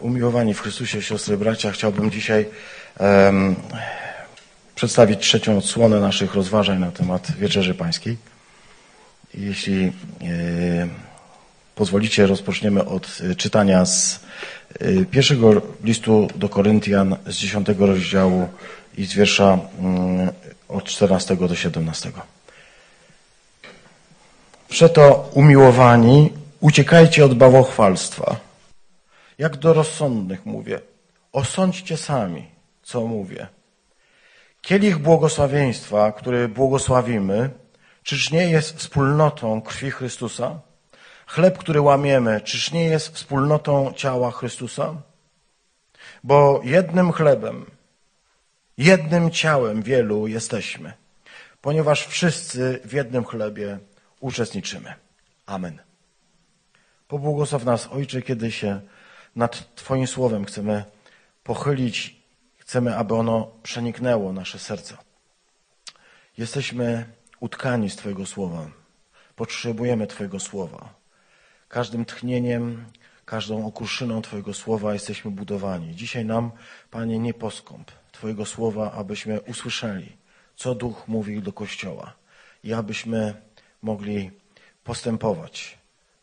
[0.00, 2.46] Umiłowani w Chrystusie, siostry bracia, chciałbym dzisiaj
[3.00, 3.56] um,
[4.74, 8.16] przedstawić trzecią odsłonę naszych rozważań na temat Wieczerzy Pańskiej.
[9.34, 9.92] Jeśli e,
[11.74, 14.20] pozwolicie, rozpoczniemy od e, czytania z
[14.80, 18.48] e, pierwszego listu do Koryntian z dziesiątego rozdziału
[18.96, 20.30] i z wiersza mm,
[20.68, 22.12] od 14 do 17.
[24.68, 28.47] Przeto umiłowani, uciekajcie od bałwochwalstwa
[29.38, 30.80] jak do rozsądnych mówię.
[31.32, 32.48] Osądźcie sami,
[32.82, 33.46] co mówię.
[34.60, 37.50] Kielich błogosławieństwa, który błogosławimy,
[38.02, 40.60] czyż nie jest wspólnotą krwi Chrystusa?
[41.26, 44.94] Chleb, który łamiemy, czyż nie jest wspólnotą ciała Chrystusa?
[46.24, 47.66] Bo jednym chlebem,
[48.78, 50.92] jednym ciałem wielu jesteśmy,
[51.60, 53.78] ponieważ wszyscy w jednym chlebie
[54.20, 54.94] uczestniczymy.
[55.46, 55.78] Amen.
[57.08, 58.80] Pobłogosław nas, Ojcze, kiedy się
[59.38, 60.84] nad Twoim słowem chcemy
[61.42, 62.16] pochylić,
[62.56, 64.98] chcemy, aby ono przeniknęło nasze serca.
[66.38, 67.04] Jesteśmy
[67.40, 68.70] utkani z Twojego słowa.
[69.36, 70.94] Potrzebujemy Twojego słowa.
[71.68, 72.84] Każdym tchnieniem,
[73.24, 75.94] każdą okruszyną Twojego słowa jesteśmy budowani.
[75.94, 76.50] Dzisiaj nam,
[76.90, 80.16] Panie, nie poskąp Twojego słowa, abyśmy usłyszeli,
[80.56, 82.14] co Duch mówi do Kościoła
[82.64, 83.34] i abyśmy
[83.82, 84.30] mogli
[84.84, 85.78] postępować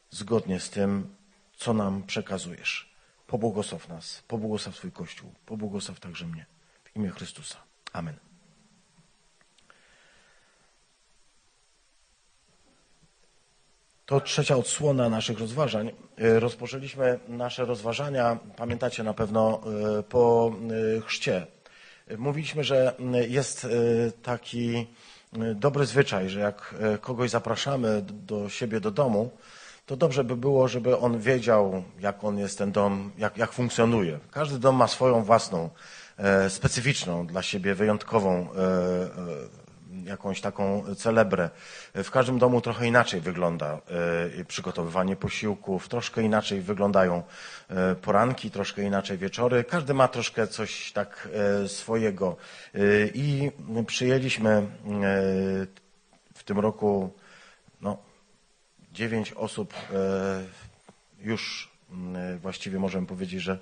[0.10, 1.16] zgodnie z tym,
[1.58, 2.85] co nam przekazujesz.
[3.28, 6.46] Pobłogosław nas, pobłogosław swój Kościół, pobłogosław także mnie.
[6.84, 7.58] W imię Chrystusa.
[7.94, 8.16] Amen.
[14.06, 15.92] To trzecia odsłona naszych rozważań.
[16.18, 19.62] E, rozpoczęliśmy nasze rozważania, pamiętacie na pewno,
[20.00, 20.54] e, po
[20.98, 21.48] e, chrzcie.
[22.18, 22.96] Mówiliśmy, że
[23.28, 23.68] jest
[24.24, 24.88] taki
[25.56, 29.32] dobry zwyczaj, że jak kogoś zapraszamy do siebie do domu,
[29.86, 34.20] to dobrze by było, żeby on wiedział, jak on jest ten dom, jak, jak funkcjonuje.
[34.32, 35.70] Każdy dom ma swoją własną,
[36.18, 39.66] e, specyficzną dla siebie, wyjątkową, e, e,
[40.06, 41.50] jakąś taką celebrę.
[41.94, 43.82] W każdym domu trochę inaczej wygląda
[44.40, 47.24] e, przygotowywanie posiłków, troszkę inaczej wyglądają
[47.70, 49.64] e, poranki, troszkę inaczej wieczory.
[49.64, 51.30] Każdy ma troszkę coś tak
[51.64, 52.36] e, swojego.
[53.14, 53.52] I
[53.88, 54.68] przyjęliśmy
[56.34, 57.14] w tym roku
[58.96, 60.44] dziewięć osób e,
[61.22, 61.72] już
[62.42, 63.60] właściwie możemy powiedzieć, że,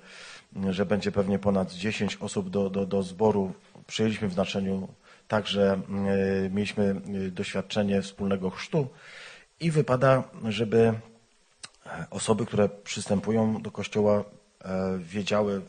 [0.70, 3.52] że będzie pewnie ponad dziesięć osób do, do, do zboru.
[3.86, 4.88] Przyjęliśmy w znaczeniu
[5.28, 8.88] także e, mieliśmy e, doświadczenie wspólnego chrztu
[9.60, 10.94] i wypada, żeby
[12.10, 14.24] osoby, które przystępują do kościoła,
[14.98, 15.62] wiedziały,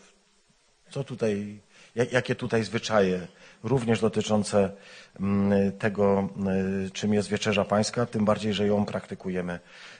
[0.90, 1.60] co tutaj,
[1.96, 3.28] jakie tutaj zwyczaje
[3.66, 4.72] również dotyczące
[5.20, 6.30] mm, tego,
[6.88, 9.60] y, czym jest wieczerza pańska, tym bardziej, że ją praktykujemy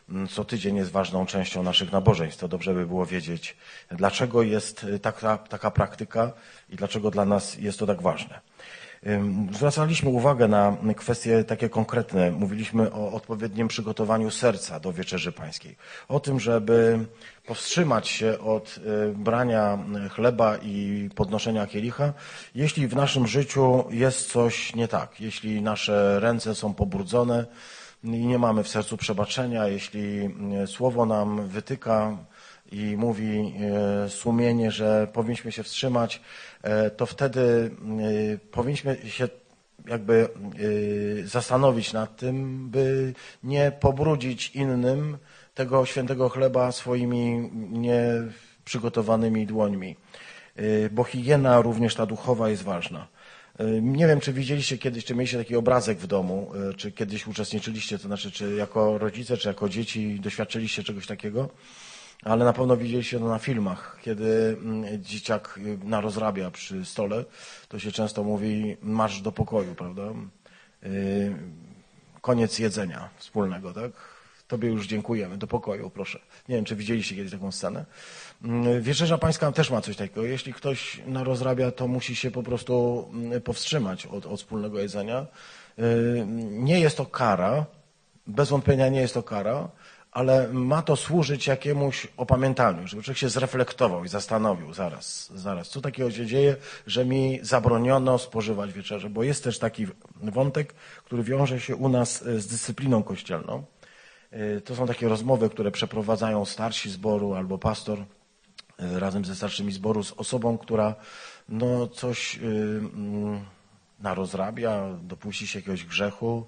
[0.10, 2.40] mm, co tydzień jest ważną częścią naszych nabożeństw.
[2.42, 3.58] To dobrze by było wiedzieć,
[3.92, 6.32] dlaczego jest y, taka, taka praktyka
[6.70, 8.40] i dlaczego dla nas jest to tak ważne.
[9.52, 12.32] Zwracaliśmy uwagę na kwestie takie konkretne.
[12.32, 15.76] Mówiliśmy o odpowiednim przygotowaniu serca do wieczerzy pańskiej.
[16.08, 17.00] O tym, żeby
[17.46, 19.80] powstrzymać się od y, brania
[20.12, 22.14] chleba i podnoszenia kielicha,
[22.56, 27.46] jeśli w naszym życiu jest coś nie tak, jeśli nasze ręce są pobrudzone
[28.04, 30.30] i nie mamy w sercu przebaczenia, jeśli
[30.64, 32.18] y, słowo nam wytyka
[32.72, 33.54] i mówi
[34.06, 36.22] y, sumienie, że powinniśmy się wstrzymać,
[36.98, 37.72] to wtedy
[38.52, 39.28] powinniśmy się
[39.88, 40.28] jakby
[41.26, 45.18] zastanowić nad tym, by nie pobrudzić innym
[45.54, 49.96] tego świętego chleba swoimi nieprzygotowanymi dłońmi.
[50.92, 53.08] Bo higiena również ta duchowa jest ważna.
[53.82, 58.08] Nie wiem, czy widzieliście kiedyś, czy mieliście taki obrazek w domu, czy kiedyś uczestniczyliście, to
[58.08, 61.50] znaczy, czy jako rodzice, czy jako dzieci doświadczyliście czegoś takiego,
[62.24, 67.26] ale na pewno widzieliście to na filmach, kiedy mm, dzieciak narozrabia przy stole,
[67.70, 70.04] to się często mówi marsz do pokoju, prawda?
[72.22, 73.92] Koniec jedzenia wspólnego, tak?
[74.48, 76.20] Tobie już dziękujemy, do pokoju, proszę.
[76.50, 77.86] Nie wiem, czy widzieliście kiedyś taką scenę.
[78.44, 80.24] Mm, Wieczerza Pańska też ma coś takiego.
[80.24, 85.26] Jeśli ktoś narozrabia, to musi się po prostu mm, powstrzymać od, od wspólnego jedzenia.
[85.80, 87.66] Y, nie jest to kara,
[88.28, 89.70] bez wątpienia nie jest to kara,
[90.16, 95.82] ale ma to służyć jakiemuś opamiętaniu, żeby człowiek się zreflektował i zastanowił zaraz, zaraz, co
[95.82, 96.56] takiego się dzieje,
[96.88, 99.88] że mi zabroniono spożywać wieczerzę, bo jest też taki
[100.22, 100.74] wątek,
[101.06, 103.64] który wiąże się u nas y, z dyscypliną kościelną.
[104.34, 108.06] Y, to są takie rozmowy, które przeprowadzają starsi zboru albo pastor y,
[109.00, 110.96] razem ze starszymi zboru z osobą, która
[111.50, 113.46] no, coś mm,
[114.00, 116.46] narozrabia, dopuści się jakiegoś grzechu,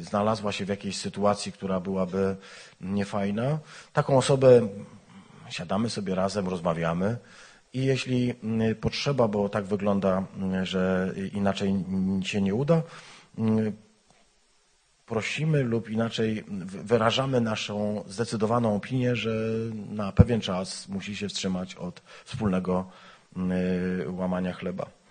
[0.00, 2.36] znalazła się w jakiejś sytuacji, która byłaby
[2.80, 3.58] niefajna.
[3.92, 4.68] Taką osobę
[5.50, 7.16] siadamy sobie razem, rozmawiamy
[7.72, 11.84] i jeśli mm, potrzeba, bo tak wygląda, mm, że inaczej
[12.22, 12.82] się nie uda,
[15.06, 16.44] prosimy lub inaczej
[16.84, 19.34] wyrażamy naszą zdecydowaną opinię, że
[19.90, 22.90] na pewien czas musi się wstrzymać od wspólnego
[24.06, 25.01] łamania chleba.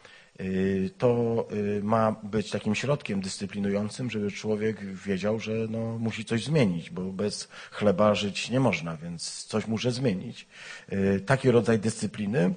[0.42, 6.44] Y, to y, ma być takim środkiem dyscyplinującym, żeby człowiek wiedział, że no, musi coś
[6.44, 10.48] zmienić, bo bez chleba żyć nie można, więc coś muszę zmienić.
[10.94, 12.54] Y, taki rodzaj dyscypliny,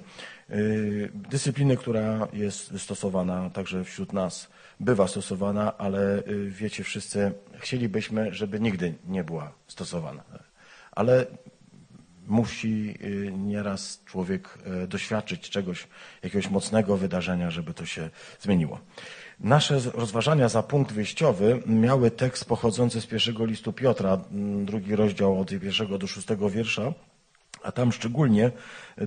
[1.13, 4.47] dyscypliny, która jest stosowana także wśród nas,
[4.79, 10.23] bywa stosowana, ale wiecie wszyscy, chcielibyśmy, żeby nigdy nie była stosowana.
[10.91, 11.25] Ale
[12.27, 15.87] musi y, nieraz człowiek y, doświadczyć czegoś,
[16.23, 18.79] jakiegoś mocnego wydarzenia, żeby to się zmieniło.
[19.39, 24.17] Nasze rozważania za punkt wyjściowy miały tekst pochodzący z pierwszego listu Piotra,
[24.65, 26.93] drugi rozdział od pierwszego do szóstego wiersza,
[27.65, 28.51] a tam szczególnie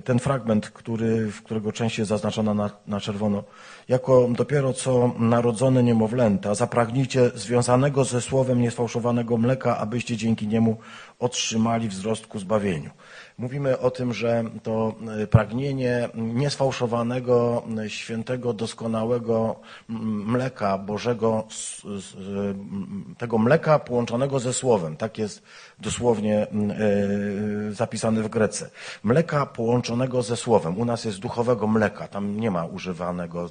[0.03, 3.43] ten fragment, który, w którego część jest zaznaczona na, na czerwono.
[3.87, 10.77] Jako dopiero co narodzone niemowlęta, zapragnijcie związanego ze słowem niesfałszowanego mleka, abyście dzięki niemu
[11.19, 12.89] otrzymali wzrost ku zbawieniu.
[13.37, 19.59] Mówimy o tym, że to e, pragnienie niesfałszowanego, e, świętego, doskonałego
[19.89, 21.47] mleka Bożego,
[23.17, 24.97] tego mleka połączonego ze Słowem.
[24.97, 25.43] Tak jest
[25.81, 26.47] dosłownie e,
[27.71, 28.69] zapisane w Grece.
[29.03, 30.77] Mleka połączonego ze Słowem.
[30.77, 32.07] U nas jest duchowego mleka.
[32.07, 33.49] Tam nie ma używanego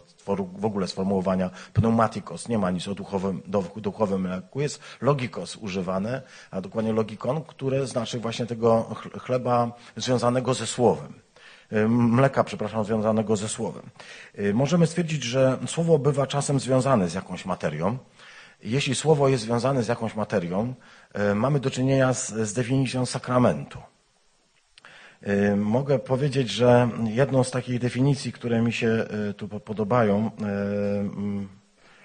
[0.58, 2.48] w ogóle sformułowania pneumatikos.
[2.48, 3.42] Nie ma nic o duchowym,
[3.76, 4.60] duchowym mleku.
[4.60, 11.28] Jest logikos używane, a dokładnie logikon, które znaczy właśnie tego chleba związanego ze słowem.
[11.72, 13.82] Y, mleka, przepraszam, związanego ze słowem.
[14.38, 17.98] Y, możemy stwierdzić, że słowo bywa czasem związane z jakąś materią.
[18.62, 20.74] Jeśli słowo jest związane z jakąś materią,
[21.30, 23.78] y, mamy do czynienia z, z definicją sakramentu.
[25.56, 29.06] Mogę powiedzieć, że jedną z takich definicji, które mi się
[29.36, 30.30] tu podobają,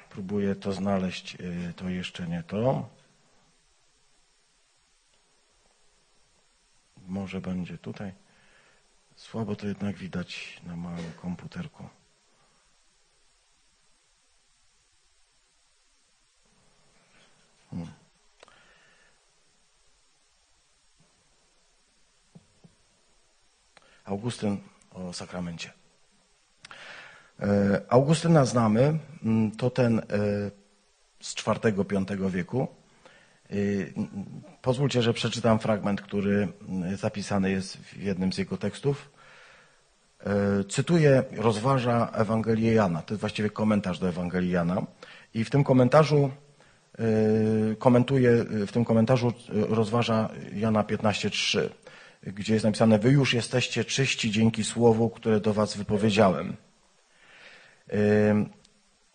[0.09, 1.38] próbuję to znaleźć,
[1.75, 2.89] to jeszcze nie to.
[7.07, 8.13] może będzie tutaj.
[9.15, 11.83] Słabo to jednak widać na małym komputerku.
[24.05, 24.57] Augustyn
[24.91, 25.71] o sakramencie.
[27.39, 30.03] E, Augustyna znamy, mm, to ten e,
[31.19, 32.67] z IV-V wieku.
[33.51, 33.93] Y,
[34.61, 36.47] pozwólcie, że przeczytam fragment, który
[36.93, 39.09] y, zapisany jest w jednym z jego tekstów.
[40.69, 43.01] Cytuję, rozważa Ewangelię Jana.
[43.01, 44.85] To jest właściwie komentarz do Ewangelii Jana.
[45.33, 46.31] I w tym komentarzu
[47.80, 51.69] komentuje, w tym komentarzu rozważa Jana 15:3,
[52.24, 56.56] gdzie jest napisane: Wy już jesteście czyści dzięki słowu, które do was wypowiedziałem.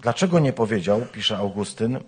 [0.01, 1.99] Dlaczego nie powiedział, pisze Augustyn,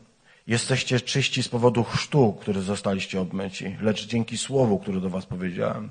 [0.46, 5.90] Jesteście czyści z powodu chrztu, który zostaliście obmyci, lecz dzięki słowu, które do was powiedziałem.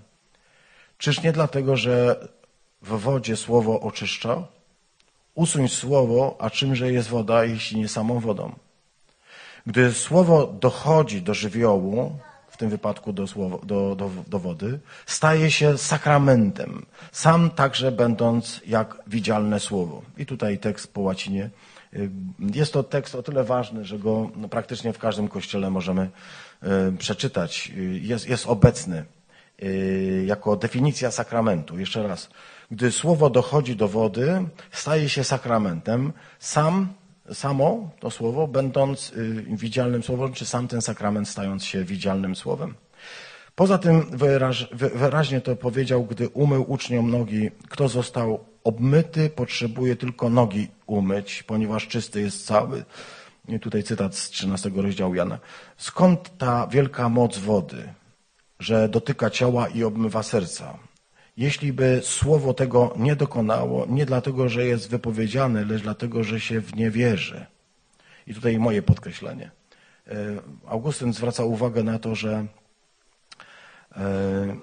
[0.97, 2.27] Czyż nie dlatego, że
[2.81, 4.47] w wodzie słowo oczyszcza?
[5.35, 8.55] Usuń słowo, a czymże jest woda, jeśli nie samą wodą?
[9.67, 15.51] Gdy słowo dochodzi do żywiołu, w tym wypadku do, słowo, do, do, do wody, staje
[15.51, 20.01] się sakramentem, sam także będąc jak widzialne słowo.
[20.17, 21.49] I tutaj tekst po łacinie
[21.93, 26.09] Y, jest to tekst o tyle ważny, że go no, praktycznie w każdym kościele możemy
[26.93, 27.71] y, przeczytać.
[27.77, 29.05] Y, jest, jest obecny
[30.25, 31.79] jako definicja sakramentu.
[31.79, 32.29] Jeszcze raz.
[32.71, 36.13] Gdy słowo dochodzi do wody, staje się sakramentem.
[36.39, 36.87] Sam,
[37.33, 39.13] samo to słowo, będąc
[39.47, 42.75] widzialnym słowem, czy sam ten sakrament stając się widzialnym słowem.
[43.55, 50.29] Poza tym wyraź, wyraźnie to powiedział, gdy umył uczniom nogi, kto został obmyty, potrzebuje tylko
[50.29, 52.85] nogi umyć, ponieważ czysty jest cały.
[53.47, 55.39] I tutaj cytat z 13 rozdziału Jana.
[55.77, 57.93] Skąd ta wielka moc wody,
[58.59, 60.77] że dotyka ciała i obmywa serca?
[61.39, 66.61] Jeśli by słowo tego nie dokonało, nie dlatego, że jest wypowiedziane, lecz dlatego, że się
[66.61, 67.45] w nie wierzy.
[68.27, 69.51] I tutaj moje podkreślenie.
[70.07, 70.13] E,
[70.67, 72.45] Augustyn zwraca uwagę na to, że
[73.95, 74.55] e,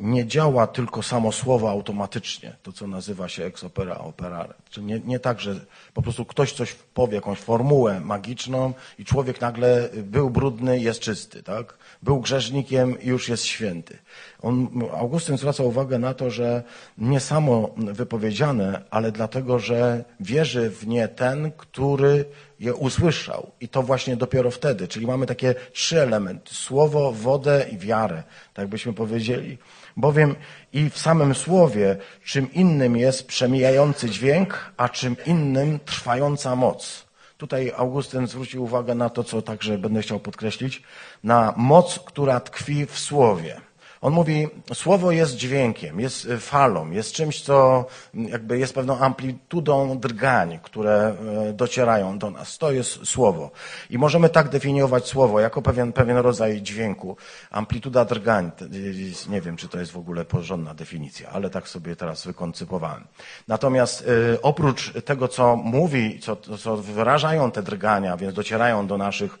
[0.00, 4.54] nie działa tylko samo słowo automatycznie, to co nazywa się ex opera operare.
[4.70, 5.60] Czyli nie, nie tak, że
[5.94, 11.42] po prostu ktoś coś powie, jakąś formułę magiczną i człowiek nagle był brudny, jest czysty,
[11.42, 11.78] tak?
[12.02, 13.98] Był grzesznikiem i już jest święty.
[14.42, 16.62] On, Augustyn zwraca uwagę na to, że
[16.98, 22.24] nie samo wypowiedziane, ale dlatego, że wierzy w nie ten, który
[22.60, 23.50] je usłyszał.
[23.60, 24.88] I to właśnie dopiero wtedy.
[24.88, 26.54] Czyli mamy takie trzy elementy.
[26.54, 28.22] Słowo, wodę i wiarę.
[28.54, 29.58] Tak byśmy powiedzieli.
[29.96, 30.34] Bowiem
[30.72, 37.05] i w samym słowie czym innym jest przemijający dźwięk, a czym innym trwająca moc.
[37.38, 40.82] Tutaj Augustyn zwrócił uwagę na to, co także będę chciał podkreślić,
[41.24, 43.60] na moc, która tkwi w słowie.
[44.00, 47.84] On mówi, słowo jest dźwiękiem, jest y, falą, jest czymś, co
[48.14, 51.14] jakby jest pewną amplitudą drgań, które
[51.50, 52.58] y, docierają do nas.
[52.58, 53.50] To jest słowo.
[53.90, 57.16] I możemy tak definiować słowo jako pewien, pewien rodzaj dźwięku.
[57.50, 61.96] Amplituda drgań, y, nie wiem, czy to jest w ogóle porządna definicja, ale tak sobie
[61.96, 63.06] teraz wykoncypowałem.
[63.48, 64.04] Natomiast
[64.42, 69.38] oprócz tego, co mówi, co, co wyrażają te drgania, więc docierają do, naszych,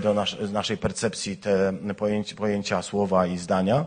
[0.00, 3.86] do nas, naszej percepcji te pojęcia, pojęcia słowa i zdania,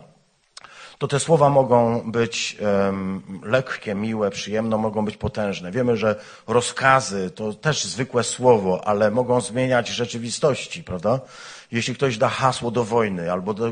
[1.02, 5.72] to te słowa mogą być um, lekkie, miłe, przyjemne, mogą być potężne.
[5.72, 6.16] Wiemy, że
[6.48, 11.20] rozkazy to też zwykłe słowo, ale mogą zmieniać rzeczywistości, prawda?
[11.72, 13.72] Jeśli ktoś da hasło do wojny albo da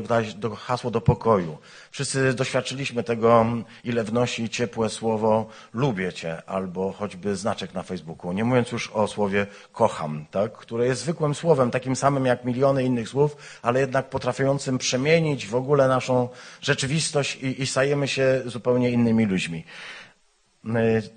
[0.56, 1.58] hasło do pokoju.
[1.90, 3.46] Wszyscy doświadczyliśmy tego,
[3.84, 8.32] ile wnosi ciepłe słowo lubię cię albo choćby znaczek na Facebooku.
[8.32, 10.52] Nie mówiąc już o słowie kocham, tak?
[10.52, 15.54] które jest zwykłym słowem, takim samym jak miliony innych słów, ale jednak potrafiącym przemienić w
[15.54, 16.28] ogóle naszą
[16.60, 19.64] rzeczywistość i, i stajemy się zupełnie innymi ludźmi.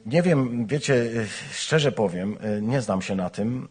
[0.05, 1.09] Nie wiem, wiecie,
[1.51, 3.67] szczerze powiem, nie znam się na tym.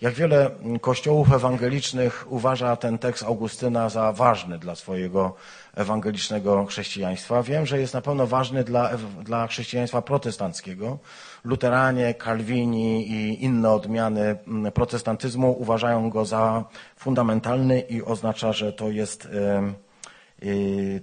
[0.00, 0.50] Jak wiele
[0.80, 5.34] kościołów ewangelicznych uważa ten tekst Augustyna za ważny dla swojego
[5.74, 7.42] ewangelicznego chrześcijaństwa.
[7.42, 8.90] Wiem, że jest na pewno ważny dla,
[9.24, 10.98] dla chrześcijaństwa protestanckiego.
[11.44, 14.36] Luteranie, Kalwini i inne odmiany
[14.74, 16.64] protestantyzmu uważają go za
[16.96, 19.28] fundamentalny i oznacza, że to jest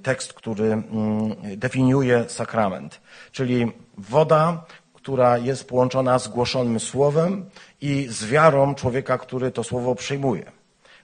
[0.03, 0.83] tekst, który
[1.57, 3.01] definiuje sakrament.
[3.31, 7.49] Czyli woda, która jest połączona z głoszonym słowem
[7.81, 10.51] i z wiarą człowieka, który to słowo przyjmuje.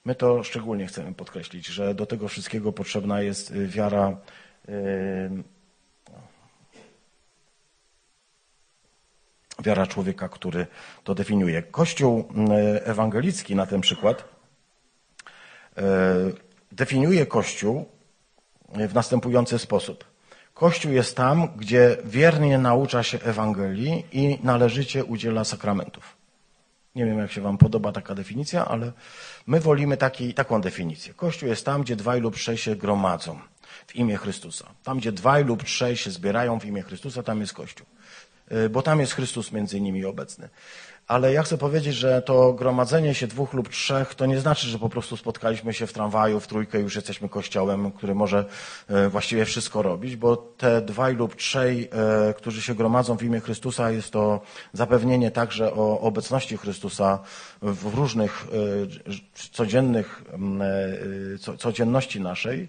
[0.05, 4.17] My to szczególnie chcemy podkreślić, że do tego wszystkiego potrzebna jest y, wiara.
[4.67, 5.43] Yy,
[9.63, 10.67] wiara człowieka, który
[11.03, 11.61] to definiuje.
[11.63, 14.23] Kościół y, ewangelicki na ten przykład
[15.77, 15.81] y,
[16.71, 17.85] definiuje Kościół
[18.69, 20.05] w następujący sposób.
[20.53, 26.20] Kościół jest tam, gdzie wiernie naucza się Ewangelii i należycie udziela sakramentów.
[26.95, 28.91] Nie wiem, jak się Wam podoba taka definicja, ale
[29.47, 31.13] my wolimy taki, taką definicję.
[31.13, 33.39] Kościół jest tam, gdzie dwaj lub trzej się gromadzą
[33.87, 34.65] w imię Chrystusa.
[34.83, 37.87] Tam, gdzie dwaj lub trzej się zbierają w imię Chrystusa, tam jest Kościół.
[38.51, 40.49] Y, bo tam jest Chrystus między nimi obecny.
[41.11, 44.79] Ale ja chcę powiedzieć, że to gromadzenie się dwóch lub trzech to nie znaczy, że
[44.79, 48.45] po prostu spotkaliśmy się w tramwaju, w trójkę już jesteśmy kościołem, który może
[48.87, 51.89] e, właściwie wszystko robić, bo te dwaj lub trzej,
[52.29, 54.41] e, którzy się gromadzą w imię Chrystusa, jest to
[54.73, 57.19] zapewnienie także o obecności Chrystusa
[57.61, 58.47] w różnych
[59.07, 60.23] e, codziennych,
[61.57, 62.67] codzienności naszej.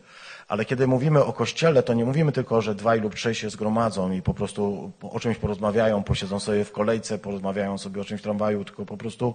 [0.52, 4.12] Ale kiedy mówimy o kościele, to nie mówimy tylko, że dwaj lub trzej się zgromadzą
[4.12, 8.24] i po prostu o czymś porozmawiają, posiedzą sobie w kolejce, porozmawiają sobie o czymś w
[8.24, 9.34] tramwaju, tylko po prostu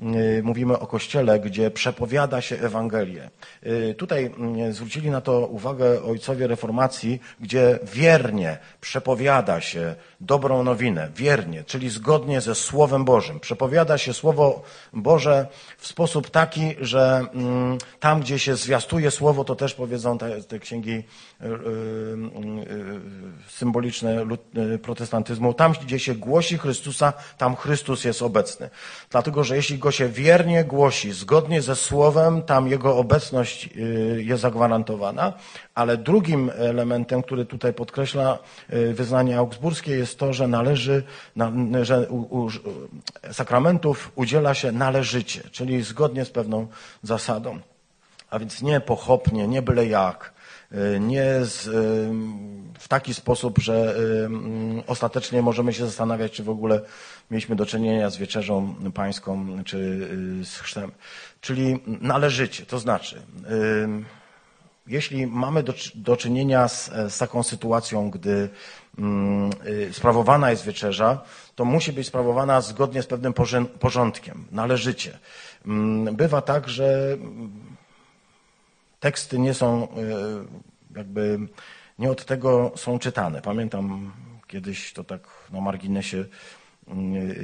[0.00, 3.30] yy, mówimy o kościele, gdzie przepowiada się Ewangelię.
[3.62, 11.08] Yy, tutaj yy, zwrócili na to uwagę ojcowie reformacji, gdzie wiernie przepowiada się dobrą nowinę,
[11.16, 13.40] wiernie, czyli zgodnie ze Słowem Bożym.
[13.40, 15.46] Przepowiada się Słowo Boże
[15.78, 20.60] w sposób taki, że mm, tam, gdzie się zwiastuje Słowo, to też powiedzą te, te
[20.60, 21.54] księgi e, e, e,
[23.48, 24.26] symboliczne
[24.82, 25.54] protestantyzmu.
[25.54, 28.70] Tam, gdzie się głosi Chrystusa, tam Chrystus jest obecny.
[29.10, 33.68] Dlatego, że jeśli go się wiernie głosi, zgodnie ze Słowem, tam jego obecność
[34.16, 35.32] jest zagwarantowana.
[35.74, 38.38] Ale drugim elementem, który tutaj podkreśla
[38.92, 41.02] wyznanie augsburskie, jest to, że należy,
[41.82, 42.06] że
[43.32, 46.66] sakramentów udziela się należycie, czyli zgodnie z pewną
[47.02, 47.60] zasadą.
[48.30, 50.33] A więc nie pochopnie, nie byle jak,
[51.00, 51.70] nie z, y,
[52.78, 53.96] w taki sposób, że
[54.78, 56.80] y, ostatecznie możemy się zastanawiać, czy w ogóle
[57.30, 60.08] mieliśmy do czynienia z wieczerzą pańską, czy
[60.44, 60.92] z chrztem.
[61.40, 63.22] Czyli należycie, to znaczy,
[64.86, 68.48] jeśli mamy do, do czynienia z, z, taką sytuacją, gdy
[68.98, 69.50] mm,
[69.92, 71.22] sprawowana jest wieczerza,
[71.54, 73.34] to musi być sprawowana zgodnie z pewnym
[73.80, 75.18] porządkiem, należycie.
[75.66, 77.16] Mm, bywa tak, że
[79.04, 79.88] teksty nie są e,
[80.96, 81.38] jakby,
[81.98, 83.42] nie od tego są czytane.
[83.42, 84.12] Pamiętam
[84.46, 86.24] kiedyś to tak na marginesie
[86.88, 87.34] mm, e,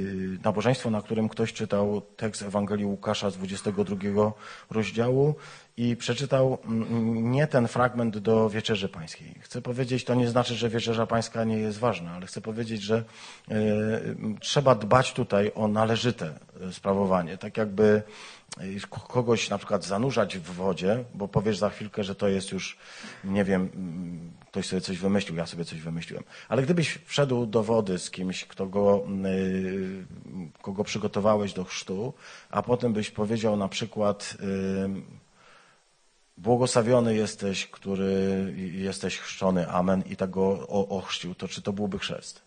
[0.43, 4.31] nabożeństwo, na którym ktoś czytał tekst Ewangelii Łukasza z 22
[4.69, 5.35] rozdziału
[5.77, 9.35] i przeczytał mm, nie ten fragment do Wieczerzy Pańskiej.
[9.39, 13.03] Chcę powiedzieć, to nie znaczy, że Wieczerza Pańska nie jest ważna, ale chcę powiedzieć, że
[13.51, 13.53] y,
[14.39, 16.33] trzeba dbać tutaj o należyte
[16.71, 17.37] sprawowanie.
[17.37, 18.03] Tak jakby
[18.89, 22.77] kogoś na przykład zanurzać w wodzie, bo powiesz za chwilkę, że to jest już,
[23.23, 26.23] nie wiem, mm, ktoś sobie coś wymyślił, ja sobie coś wymyśliłem.
[26.49, 29.07] Ale gdybyś wszedł do wody z kimś, kto go,
[30.61, 32.13] kogo przygotowałeś do chrztu,
[32.49, 34.37] a potem byś powiedział na przykład,
[36.41, 42.41] błogosławiony jesteś, który jesteś chrzczony, amen, i tak go ochrzcił, to czy to byłby chrzest?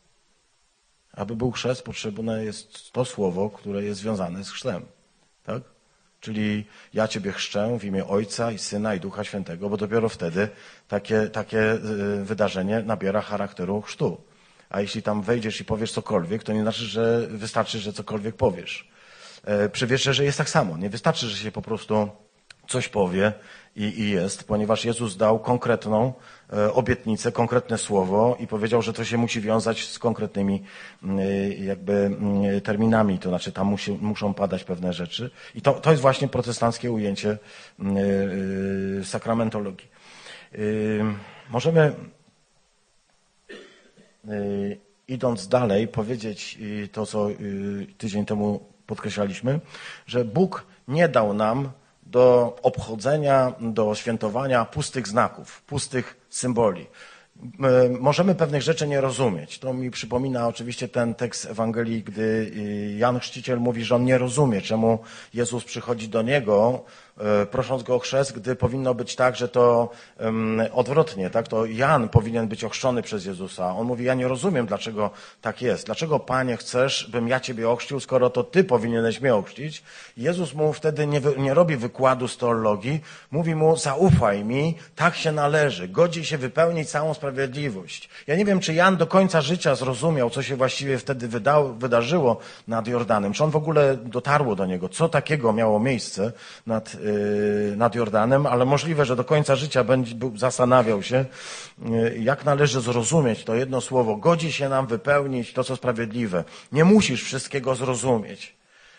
[1.12, 4.82] Aby był chrzest, potrzebne jest to słowo, które jest związane z chrztem.
[5.44, 5.62] Tak?
[6.20, 10.48] Czyli ja Ciebie chrzczę w imię Ojca i Syna i Ducha Świętego, bo dopiero wtedy
[10.88, 14.20] takie, takie y, wydarzenie nabiera charakteru chrztu.
[14.70, 18.88] A jeśli tam wejdziesz i powiesz cokolwiek, to nie znaczy, że wystarczy, że cokolwiek powiesz.
[19.44, 20.76] E, przy wieczerzy jest tak samo.
[20.76, 22.10] Nie wystarczy, że się po prostu
[22.68, 23.32] coś powie
[23.76, 26.12] i, i jest, ponieważ Jezus dał konkretną
[26.52, 30.62] e, obietnicę, konkretne słowo i powiedział, że to się musi wiązać z konkretnymi
[31.02, 31.18] mm,
[31.64, 35.30] jakby mm, terminami, to znaczy tam musi, muszą padać pewne rzeczy.
[35.54, 37.38] I to, to jest właśnie protestanckie ujęcie
[37.80, 37.96] mm,
[39.00, 39.88] e, sakramentologii.
[40.54, 40.58] E,
[41.50, 41.94] możemy
[45.08, 46.58] idąc dalej powiedzieć
[46.92, 47.28] to, co
[47.98, 49.60] tydzień temu podkreślaliśmy,
[50.06, 51.70] że Bóg nie dał nam
[52.14, 56.86] do obchodzenia, do świętowania pustych znaków, pustych symboli.
[58.00, 59.58] Możemy pewnych rzeczy nie rozumieć.
[59.58, 64.18] To mi przypomina oczywiście ten tekst Ewangelii, gdy y, Jan Chrzciciel mówi, że on nie
[64.18, 64.98] rozumie, czemu
[65.34, 67.03] Jezus przychodzi do niego E,
[67.50, 69.90] prosząc go o chrzest, gdy powinno być tak, że to
[70.72, 71.48] odwrotnie, tak?
[71.48, 73.76] To Jan powinien być ochrzczony przez Jezusa.
[73.76, 75.10] On mówi, ja nie rozumiem, dlaczego
[75.42, 75.86] tak jest.
[75.86, 79.82] Dlaczego, Panie, chcesz, bym ja Ciebie ochrzcił, skoro to Ty powinieneś mnie ochrzcić?
[80.16, 83.00] Jezus mu wtedy nie, nie robi wykładu z teologii.
[83.30, 85.88] Mówi mu, zaufaj mi, tak się należy.
[85.88, 88.08] Godzi się wypełnić całą sprawiedliwość.
[88.26, 91.28] Ja nie wiem, czy Jan do końca życia zrozumiał, co się właściwie wtedy
[91.78, 93.32] wydarzyło nad Jordanem.
[93.32, 94.88] Czy on w ogóle dotarło do niego?
[94.88, 96.32] Co takiego miało miejsce
[96.66, 96.96] nad
[97.76, 101.24] nad Jordanem, ale możliwe, że do końca życia będzie zastanawiał się,
[101.88, 104.16] y, jak należy zrozumieć to jedno słowo.
[104.16, 106.44] Godzi się nam wypełnić to, co sprawiedliwe.
[106.72, 108.56] Nie musisz wszystkiego zrozumieć.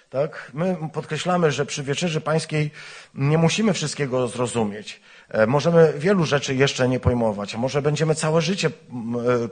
[0.09, 0.51] Tak?
[0.53, 2.71] My podkreślamy, że przy Wieczerzy Pańskiej
[3.13, 5.01] nie musimy wszystkiego zrozumieć.
[5.29, 8.69] E, możemy wielu rzeczy jeszcze nie pojmować, a może będziemy całe życie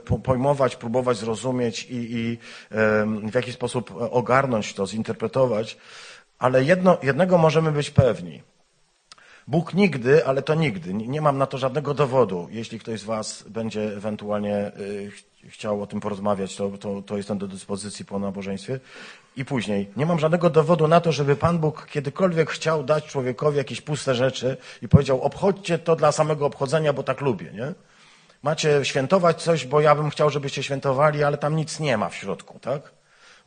[0.08, 2.38] e, pojmować, próbować zrozumieć i, i
[3.30, 5.76] w jakiś sposób ogarnąć to, zinterpretować,
[6.38, 8.42] ale jedno, jednego możemy być pewni.
[9.46, 10.94] Bóg nigdy, ale to nigdy.
[10.94, 12.48] Nie mam na to żadnego dowodu.
[12.50, 15.10] Jeśli ktoś z Was będzie ewentualnie y,
[15.48, 18.80] chciał o tym porozmawiać, to, to, to jestem do dyspozycji po nabożeństwie.
[19.36, 19.90] I później.
[19.96, 24.14] Nie mam żadnego dowodu na to, żeby Pan Bóg kiedykolwiek chciał dać człowiekowi jakieś puste
[24.14, 27.74] rzeczy i powiedział, obchodźcie to dla samego obchodzenia, bo tak lubię, nie?
[28.42, 32.14] Macie świętować coś, bo ja bym chciał, żebyście świętowali, ale tam nic nie ma w
[32.14, 32.92] środku, tak?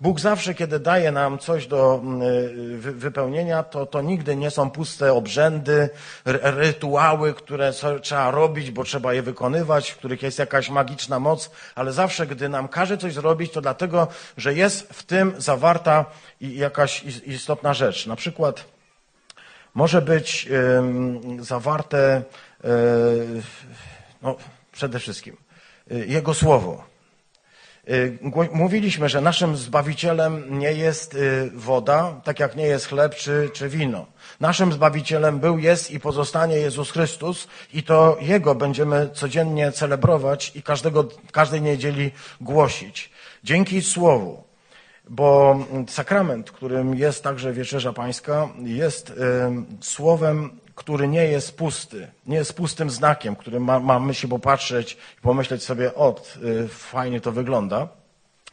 [0.02, 4.70] Bóg zawsze, kiedy daje nam coś do mm, y, wypełnienia, to, to nigdy nie są
[4.70, 5.90] puste obrzędy,
[6.26, 11.94] rytuały, które trzeba robić, bo trzeba je wykonywać, w których jest jakaś magiczna moc, ale
[11.94, 14.08] zawsze, gdy nam każe coś zrobić, to dlatego,
[14.38, 16.06] że jest w tym zawarta
[16.42, 18.08] jakaś istotna rzecz.
[18.08, 18.66] Na przykład
[19.74, 20.50] może być
[21.40, 22.24] zawarte
[24.22, 24.36] no,
[24.72, 25.38] przede wszystkim
[25.92, 26.97] y, Jego Słowo.
[27.90, 28.18] Y,
[28.54, 33.70] mówiliśmy, że naszym Zbawicielem nie jest y, woda, tak jak nie jest chleb czy, czy
[33.70, 34.06] wino.
[34.40, 40.62] Naszym Zbawicielem był, jest i pozostanie Jezus Chrystus i to Jego będziemy codziennie celebrować i
[40.64, 43.10] każdego, każdej niedzieli głosić.
[43.44, 44.44] Dzięki Słowu,
[45.10, 49.14] bo sakrament, którym jest także Wieczerza Pańska, jest y,
[49.82, 55.22] Słowem który nie jest pusty, nie jest pustym znakiem, którym ma, mamy się popatrzeć i
[55.22, 57.88] pomyśleć sobie, o, y, fajnie to wygląda,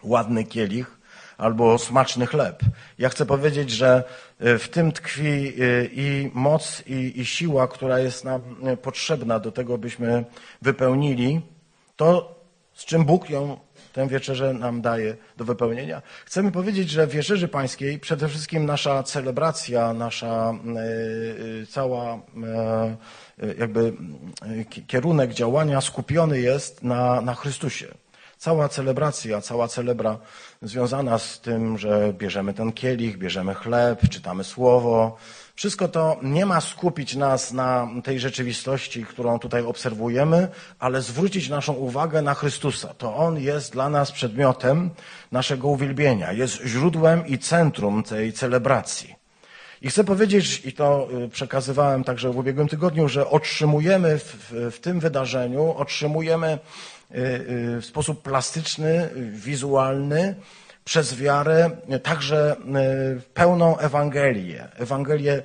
[0.03, 0.99] ładny kielich
[1.39, 2.63] albo smaczny chleb.
[2.99, 4.05] Ja chcę powiedzieć, że
[4.41, 8.41] y, w tym tkwi y, i moc, i, i siła, która jest nam
[8.83, 10.25] potrzebna do tego, byśmy
[10.63, 11.41] wypełnili
[11.97, 12.35] to,
[12.75, 13.59] z czym Bóg ją
[13.95, 16.03] tę wieczerzę nam daje do wypełnienia.
[16.25, 20.55] Chcemy powiedzieć, że w Wieczerzy Pańskiej przede wszystkim nasza celebracja, nasza
[21.63, 23.93] y, cała y, jakby
[24.87, 27.87] kierunek działania skupiony jest na, na Chrystusie.
[28.39, 30.19] Cała celebracja, cała celebra
[30.63, 35.17] związana z tym, że bierzemy ten kielich, bierzemy chleb, czytamy słowo,
[35.55, 41.73] wszystko to nie ma skupić nas na tej rzeczywistości, którą tutaj obserwujemy, ale zwrócić naszą
[41.73, 42.95] uwagę na Chrystusa.
[42.99, 44.91] To On jest dla nas przedmiotem
[45.33, 49.15] naszego uwielbienia, jest źródłem i centrum tej celebracji.
[49.83, 54.81] I chcę powiedzieć, i to y, przekazywałem także w ubiegłym tygodniu, że otrzymujemy w, w
[54.81, 56.59] tym wydarzeniu, otrzymujemy
[57.11, 60.35] y, y, w sposób plastyczny, wizualny,
[60.85, 61.71] przez wiarę
[62.03, 62.57] także
[63.35, 64.69] pełną Ewangelię.
[64.77, 65.43] Ewangelię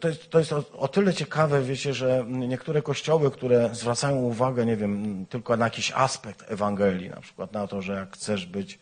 [0.00, 4.66] to jest, to jest o, o, tyle ciekawe, wiecie, że niektóre kościoły, które zwracają uwagę,
[4.66, 8.78] nie wiem, tylko na jakiś aspekt Ewangelii, na przykład na to, że jak chcesz być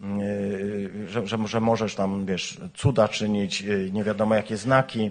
[0.00, 5.10] Yy, że, że, że możesz tam, wiesz, cuda czynić, nie wiadomo jakie znaki.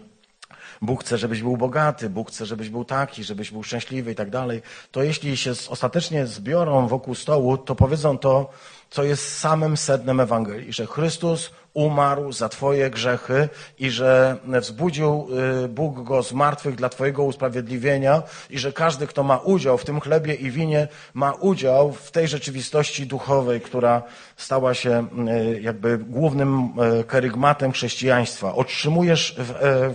[0.81, 4.29] Bóg chce, żebyś był bogaty, Bóg chce, żebyś był taki, żebyś był szczęśliwy i tak
[4.29, 4.61] dalej.
[4.91, 8.49] To jeśli się ostatecznie zbiorą wokół stołu, to powiedzą to,
[8.89, 15.27] co jest samym sednem Ewangelii, że Chrystus umarł za Twoje grzechy i że wzbudził
[15.63, 19.85] y, Bóg go z martwych dla Twojego usprawiedliwienia i że każdy, kto ma udział w
[19.85, 24.03] tym chlebie i winie, ma udział w tej rzeczywistości duchowej, która
[24.37, 25.07] stała się
[25.55, 28.55] y, jakby głównym y, kerygmatem chrześcijaństwa.
[28.55, 29.53] Otrzymujesz w,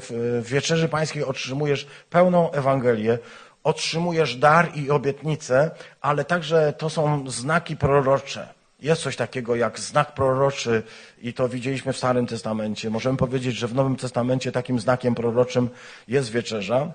[0.08, 3.18] w Wieczerzy Pańskiej otrzymujesz pełną Ewangelię,
[3.64, 8.61] otrzymujesz dar i obietnicę, ale także to są znaki prorocze.
[8.82, 10.82] Jest coś takiego jak znak proroczy
[11.22, 12.90] i to widzieliśmy w Starym Testamencie.
[12.90, 15.70] Możemy powiedzieć, że w Nowym Testamencie takim znakiem proroczym
[16.08, 16.92] jest wieczerza,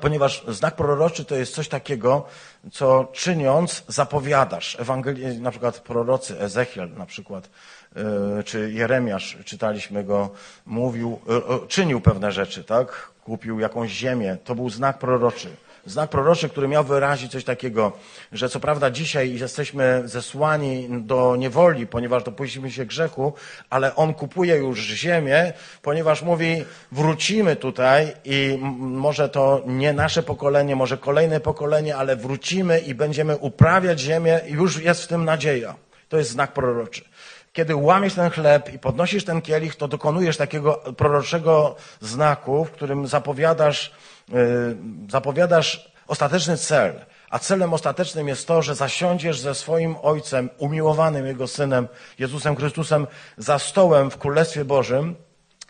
[0.00, 2.26] ponieważ znak proroczy to jest coś takiego,
[2.72, 4.76] co czyniąc zapowiadasz.
[4.80, 7.50] Ewangelii, na przykład prorocy Ezechiel na przykład,
[7.96, 10.30] e, czy Jeremiasz, czytaliśmy go,
[10.66, 11.20] mówił,
[11.64, 13.10] e, czynił pewne rzeczy, tak?
[13.24, 14.36] Kupił jakąś ziemię.
[14.44, 15.56] To był znak proroczy.
[15.86, 17.92] Znak proroczy, który miał wyrazić coś takiego,
[18.32, 23.32] że co prawda dzisiaj jesteśmy zesłani do niewoli, ponieważ dopuściliśmy się grzechu,
[23.70, 30.76] ale on kupuje już ziemię, ponieważ mówi, wrócimy tutaj i może to nie nasze pokolenie,
[30.76, 35.74] może kolejne pokolenie, ale wrócimy i będziemy uprawiać ziemię i już jest w tym nadzieja.
[36.12, 37.04] To jest znak proroczy
[37.52, 43.06] kiedy łamiesz ten chleb i podnosisz ten kielich, to dokonujesz takiego proroczego znaku, w którym
[43.06, 43.92] zapowiadasz
[44.34, 44.76] Y,
[45.10, 51.46] zapowiadasz ostateczny cel, a celem ostatecznym jest to, że zasiądziesz ze swoim Ojcem, umiłowanym Jego
[51.48, 55.14] Synem, Jezusem Chrystusem, za stołem w Królestwie Bożym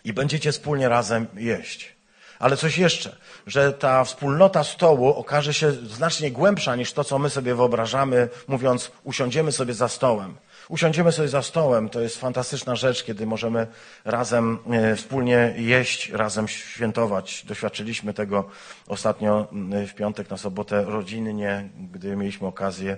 [0.05, 1.97] i będziecie wspólnie razem jeść.
[2.43, 7.31] Ale coś jeszcze, że ta wspólnota stołu okaże się znacznie głębsza niż to, co my
[7.31, 10.37] sobie wyobrażamy, mówiąc, usiądziemy sobie za stołem.
[10.69, 11.89] Usiądziemy sobie za stołem.
[11.89, 13.67] To jest fantastyczna rzecz, kiedy możemy
[14.05, 17.45] razem e, wspólnie jeść, razem świętować.
[17.45, 18.49] Doświadczyliśmy tego
[18.89, 19.47] ostatnio
[19.89, 22.97] w piątek na sobotę rodzinnie, gdy mieliśmy okazję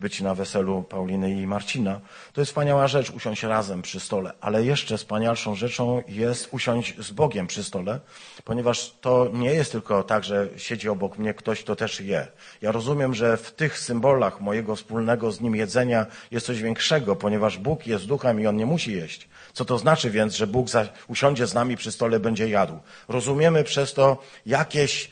[0.00, 2.00] być na weselu Pauliny i Marcina.
[2.32, 4.32] To jest wspaniała rzecz, usiąść razem przy stole.
[4.40, 8.00] Ale jeszcze wspanialszą rzeczą jest usiąść z Bogiem przy stole,
[8.44, 12.26] ponieważ to nie jest tylko tak, że siedzi obok mnie ktoś, kto też je.
[12.62, 17.58] Ja rozumiem, że w tych symbolach mojego wspólnego z Nim jedzenia jest coś większego, ponieważ
[17.58, 19.28] Bóg jest duchem i On nie musi jeść.
[19.52, 20.66] Co to znaczy więc, że Bóg
[21.08, 22.78] usiądzie z nami przy stole, będzie jadł?
[23.08, 25.10] Rozumiemy przez to jakieś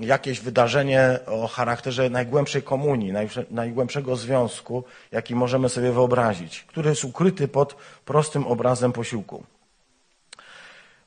[0.00, 3.12] jakieś wydarzenie o charakterze najgłębszej komunii,
[3.50, 9.44] najgłębszego związku, jaki możemy sobie wyobrazić, który jest ukryty pod prostym obrazem posiłku.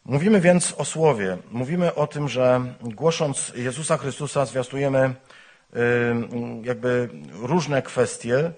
[0.05, 1.37] Mówimy więc o słowie.
[1.51, 5.13] Mówimy o tym, że głosząc Jezusa Chrystusa zwiastujemy
[6.63, 7.09] jakby
[7.41, 8.51] różne kwestie,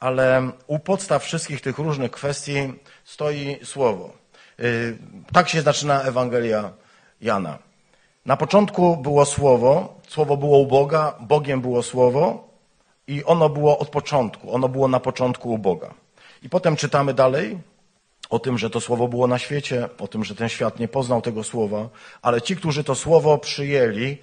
[0.00, 2.72] ale u podstaw wszystkich tych różnych kwestii
[3.04, 4.12] stoi słowo.
[4.60, 4.98] Y,
[5.32, 6.72] tak się zaczyna Ewangelia
[7.20, 7.58] Jana.
[8.26, 12.48] Na początku było Słowo, Słowo było u Boga, Bogiem było Słowo
[13.06, 15.94] i ono było od początku, ono było na początku u Boga.
[16.42, 17.58] I potem czytamy dalej
[18.30, 21.22] o tym, że to Słowo było na świecie, o tym, że ten świat nie poznał
[21.22, 21.88] tego Słowa,
[22.22, 24.18] ale ci, którzy to Słowo przyjęli,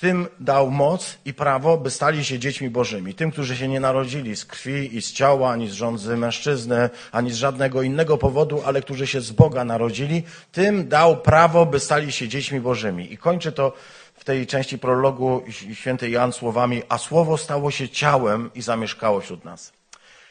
[0.00, 3.14] tym dał moc i prawo, by stali się dziećmi bożymi.
[3.14, 7.30] Tym, którzy się nie narodzili z krwi i z ciała, ani z rządzy mężczyzny, ani
[7.30, 12.12] z żadnego innego powodu, ale którzy się z Boga narodzili, tym dał prawo, by stali
[12.12, 13.12] się dziećmi bożymi.
[13.12, 13.72] I kończy to
[14.14, 15.42] w tej części prologu
[15.74, 19.72] święty Jan słowami, a słowo stało się ciałem i zamieszkało wśród nas.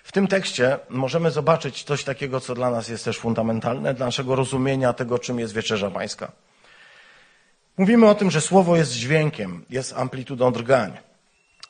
[0.04, 4.36] W tym tekście możemy zobaczyć coś takiego, co dla nas jest też fundamentalne, dla naszego
[4.36, 6.32] rozumienia tego, czym jest wieczerza pańska.
[7.78, 10.98] Mówimy o tym, że słowo jest dźwiękiem, jest amplitudą drgań.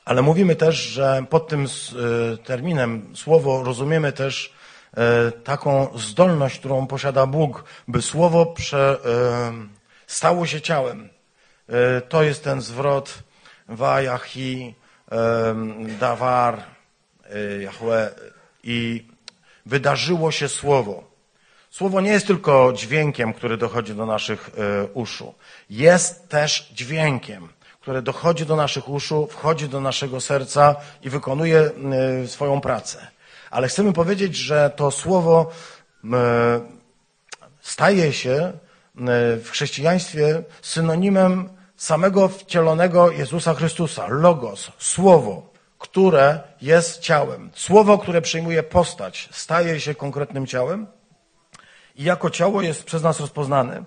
[0.04, 4.52] Ale mówimy też, że pod tym e, terminem słowo rozumiemy też
[4.96, 9.52] e, taką zdolność, którą posiada Bóg, by słowo prze, e,
[10.06, 11.08] stało się ciałem.
[12.08, 13.18] To jest ten zwrot
[13.68, 14.74] Wajahi,
[16.00, 16.62] Dawar,
[17.60, 18.14] Yahweh
[18.62, 19.06] i
[19.66, 21.04] wydarzyło się słowo.
[21.70, 24.50] Słowo nie jest tylko dźwiękiem, który dochodzi do naszych
[24.94, 25.34] uszu.
[25.70, 27.48] Jest też dźwiękiem,
[27.80, 31.70] który dochodzi do naszych uszu, wchodzi do naszego serca i wykonuje
[32.22, 33.06] e, swoją pracę.
[33.50, 35.50] Ale chcemy powiedzieć, że to słowo
[37.60, 38.52] staje się e,
[39.36, 47.50] w chrześcijaństwie synonimem samego wcielonego Jezusa Chrystusa, Logos, Słowo, które jest ciałem.
[47.54, 50.86] Słowo, które przyjmuje postać, staje się konkretnym ciałem
[51.96, 53.84] i jako ciało jest przez nas rozpoznany.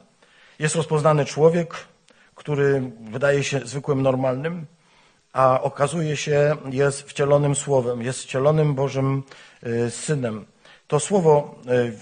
[0.62, 1.76] Jest rozpoznany człowiek,
[2.36, 4.66] który wydaje się zwykłym, normalnym,
[5.34, 9.24] a okazuje się jest wcielonym Słowem, jest wcielonym Bożym
[9.64, 10.46] y, Synem.
[10.88, 11.94] To Słowo, y,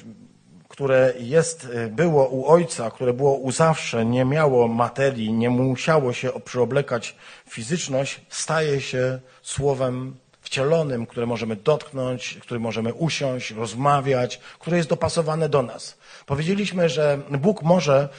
[0.67, 6.13] które jest, y, było u Ojca, które było u zawsze, nie miało materii, nie musiało
[6.13, 7.15] się przyoblekać
[7.49, 15.49] fizyczność, staje się Słowem wcielonym, które możemy dotknąć, które możemy usiąść, rozmawiać, które jest dopasowane
[15.49, 15.97] do nas.
[16.25, 18.09] Powiedzieliśmy, że Bóg może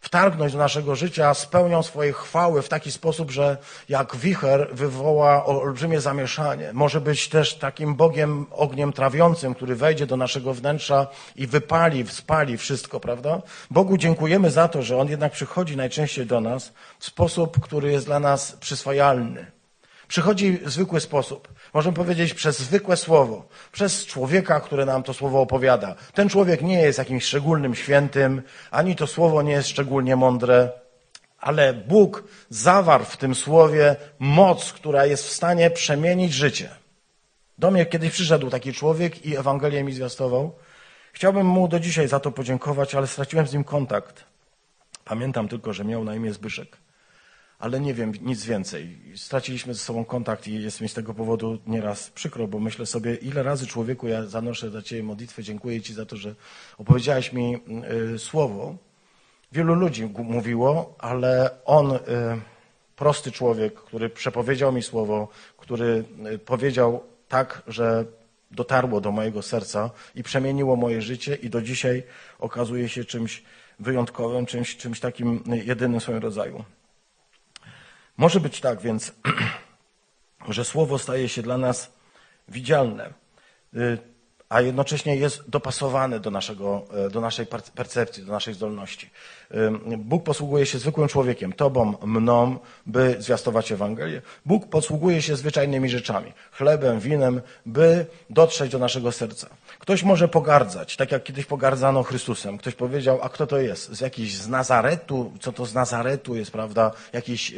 [0.00, 3.56] wtargnąć do naszego życia z pełnią swojej chwały w taki sposób, że
[3.88, 6.70] jak wicher wywoła olbrzymie zamieszanie.
[6.72, 12.56] Może być też takim Bogiem ogniem trawiącym, który wejdzie do naszego wnętrza i wypali, spali
[12.56, 13.42] wszystko, prawda?
[13.70, 18.06] Bogu dziękujemy za to, że On jednak przychodzi najczęściej do nas w sposób, który jest
[18.06, 19.46] dla nas przyswajalny.
[20.08, 21.48] Przychodzi w zwykły sposób.
[21.74, 25.94] Możemy powiedzieć przez zwykłe słowo, przez człowieka, który nam to słowo opowiada.
[26.14, 30.72] Ten człowiek nie jest jakimś szczególnym świętym, ani to słowo nie jest szczególnie mądre,
[31.38, 36.70] ale Bóg zawarł w tym słowie moc, która jest w stanie przemienić życie.
[37.58, 40.54] Do mnie kiedyś przyszedł taki człowiek i Ewangelię mi zwiastował.
[41.12, 44.24] Chciałbym mu do dzisiaj za to podziękować, ale straciłem z nim kontakt.
[45.04, 46.76] Pamiętam tylko, że miał na imię Zbyszek
[47.60, 48.98] ale nie wiem nic więcej.
[49.16, 53.14] Straciliśmy ze sobą kontakt i jest mi z tego powodu nieraz przykro, bo myślę sobie,
[53.14, 56.34] ile razy człowieku ja zanoszę za Ciebie modlitwę, dziękuję Ci za to, że
[56.78, 57.58] opowiedziałeś mi
[58.14, 58.76] y, słowo.
[59.52, 61.98] Wielu ludzi mówiło, ale on, y,
[62.96, 68.04] prosty człowiek, który przepowiedział mi słowo, który y, powiedział tak, że
[68.50, 72.02] dotarło do mojego serca i przemieniło moje życie i do dzisiaj
[72.38, 73.42] okazuje się czymś
[73.80, 76.64] wyjątkowym, czymś, czymś takim jedynym w swoim rodzaju.
[78.20, 79.12] Może być tak więc,
[80.48, 81.92] że słowo staje się dla nas
[82.48, 83.12] widzialne.
[84.50, 89.10] A jednocześnie jest dopasowany do, naszego, e, do naszej percepcji, do naszej zdolności.
[89.98, 94.22] Bóg posługuje się zwykłym człowiekiem, tobą, mną, by zwiastować Ewangelię.
[94.46, 99.48] Bóg posługuje się zwyczajnymi rzeczami, chlebem, winem, by dotrzeć do naszego serca.
[99.78, 102.58] Ktoś może pogardzać, tak jak kiedyś pogardzano Chrystusem.
[102.58, 103.92] Ktoś powiedział, a kto to jest?
[103.92, 105.32] Z jakiś z Nazaretu?
[105.40, 106.90] Co to z Nazaretu jest, prawda?
[107.12, 107.54] Jakiś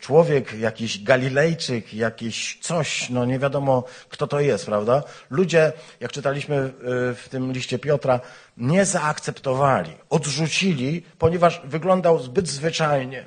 [0.00, 5.02] człowiek, jakiś Galilejczyk, jakiś coś, no nie wiadomo kto to jest, prawda?
[5.30, 6.70] Ludzie, jak czytamy czytaliśmy e,
[7.14, 8.20] w tym liście Piotra,
[8.56, 13.24] nie zaakceptowali, odrzucili, ponieważ wyglądał zbyt zwyczajnie.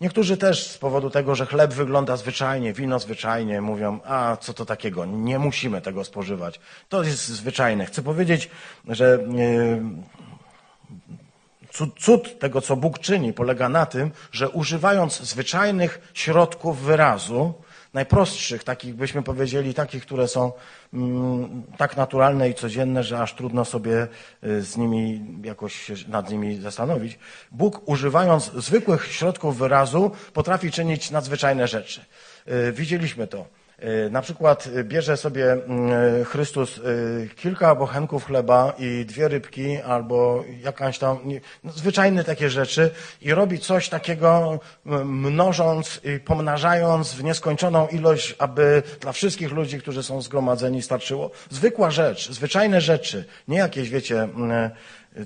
[0.00, 4.66] Niektórzy też z powodu tego, że chleb wygląda zwyczajnie, wino zwyczajnie, mówią, a co to
[4.66, 6.60] takiego, nie musimy tego spożywać.
[6.88, 7.86] To jest zwyczajne.
[7.86, 8.50] Chcę powiedzieć,
[8.88, 9.20] że e,
[11.98, 17.54] cud tego, co Bóg czyni, polega na tym, że używając zwyczajnych środków wyrazu,
[17.94, 20.52] najprostszych, takich byśmy powiedzieli, takich, które są
[20.94, 24.08] mm, tak naturalne i codzienne, że aż trudno sobie
[24.44, 27.18] y, z nimi jakoś nad nimi zastanowić.
[27.52, 32.04] Bóg używając zwykłych środków wyrazu potrafi czynić nadzwyczajne rzeczy.
[32.48, 33.59] Y, widzieliśmy to.
[33.80, 36.80] E, na przykład e, bierze sobie mm, e, Chrystus
[37.36, 41.18] kilka bochenków chleba i dwie rybki albo jakaś tam,
[41.64, 42.90] no, zwyczajne takie rzeczy
[43.22, 44.60] i robi coś takiego
[45.04, 51.30] mnożąc i pomnażając w nieskończoną ilość, aby dla wszystkich ludzi, którzy są zgromadzeni starczyło.
[51.50, 54.28] Zwykła rzecz, zwyczajne rzeczy, nie jakieś, wiecie,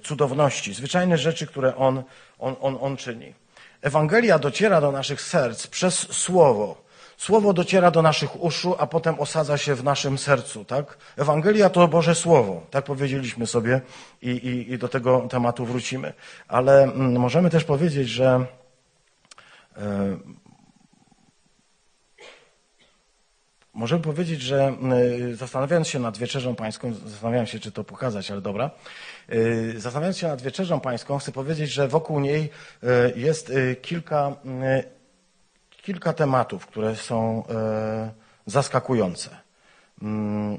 [0.03, 2.03] cudowności, zwyczajne rzeczy, które On,
[2.39, 3.35] on, on, on czyni.
[3.83, 6.84] Ewangelia dociera do naszych serc przez Słowo.
[7.25, 10.99] Słowo dociera do naszych uszu, a potem osadza się w naszym sercu, tak?
[11.17, 13.81] Ewangelia to Boże Słowo, tak powiedzieliśmy sobie
[14.23, 16.13] i, i, i do tego tematu wrócimy.
[16.49, 18.47] Ale mm, możemy też powiedzieć, że
[19.77, 20.17] e,
[23.75, 24.77] Możemy powiedzieć, że
[25.33, 28.71] e, zastanawiając się nad wieczerzą pańską, zastanawiałem się, czy to pokazać, ale dobra.
[29.29, 32.51] E, zastanawiając się nad wieczerzą pańską, chcę powiedzieć, że wokół niej
[33.17, 34.37] jest kilka
[35.85, 38.13] kilka tematów, które są e,
[38.47, 39.31] zaskakujące.
[40.03, 40.59] Mm.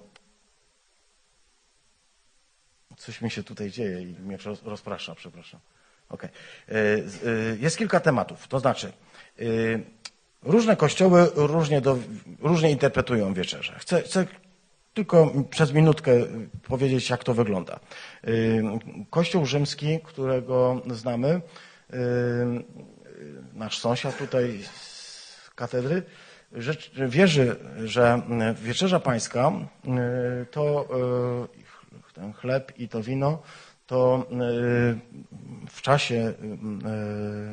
[2.97, 5.59] Coś mi się tutaj dzieje i mnie rozprasza, przepraszam.
[6.09, 6.29] Okay.
[6.69, 7.01] E, e,
[7.59, 8.91] jest kilka tematów, to znaczy
[10.43, 11.97] różne kościoły różnie, do,
[12.39, 13.75] różnie interpretują wieczerze.
[13.79, 14.25] Chcę, chcę
[14.93, 16.11] tylko przez minutkę
[16.63, 17.79] powiedzieć, jak to wygląda.
[19.09, 21.41] Kościół rzymski, którego znamy,
[23.53, 24.59] nasz sąsiad tutaj
[25.55, 26.03] katedry,
[26.53, 28.21] rzecz, wierzy, że
[28.61, 30.87] wieczerza pańska y, to
[32.09, 33.41] y, ten chleb i to wino
[33.87, 34.27] to
[35.69, 36.33] w czasie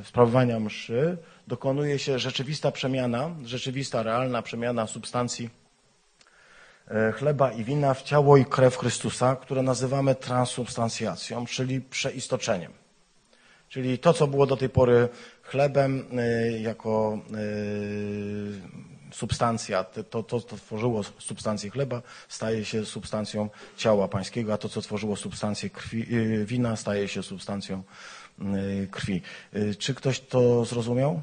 [0.04, 5.50] sprawowania mszy dokonuje się rzeczywista przemiana, rzeczywista, realna przemiana substancji
[7.14, 12.81] chleba i wina w ciało i krew Chrystusa, które nazywamy transubstancjacją, czyli przeistoczeniem.
[13.72, 15.08] Czyli to, co było do tej pory
[15.42, 16.04] chlebem
[16.60, 17.18] jako
[19.12, 24.80] substancja, to, to, co tworzyło substancję chleba, staje się substancją ciała pańskiego, a to, co
[24.80, 27.82] tworzyło substancję krwi, y, wina, staje się substancją
[28.90, 29.22] krwi.
[29.78, 31.22] Czy ktoś to zrozumiał?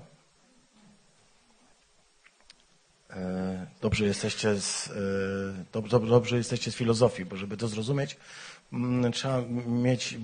[3.10, 4.90] E, dobrze jesteście z,
[5.72, 8.18] dobrze, dobrze jesteście z filozofii, bo żeby to zrozumieć,
[9.14, 10.18] trzeba mieć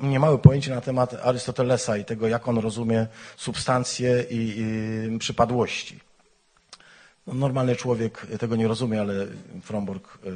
[0.00, 6.00] niemałe pojęcie na temat Arystotelesa i tego, jak on rozumie substancje i, i przypadłości.
[7.26, 9.26] No, normalny człowiek tego nie rozumie, ale
[9.62, 10.28] Fromborg y,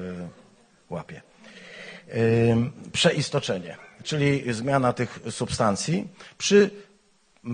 [0.91, 1.23] łapie.
[2.15, 2.57] Y,
[2.93, 6.71] przeistoczenie, czyli zmiana tych substancji przy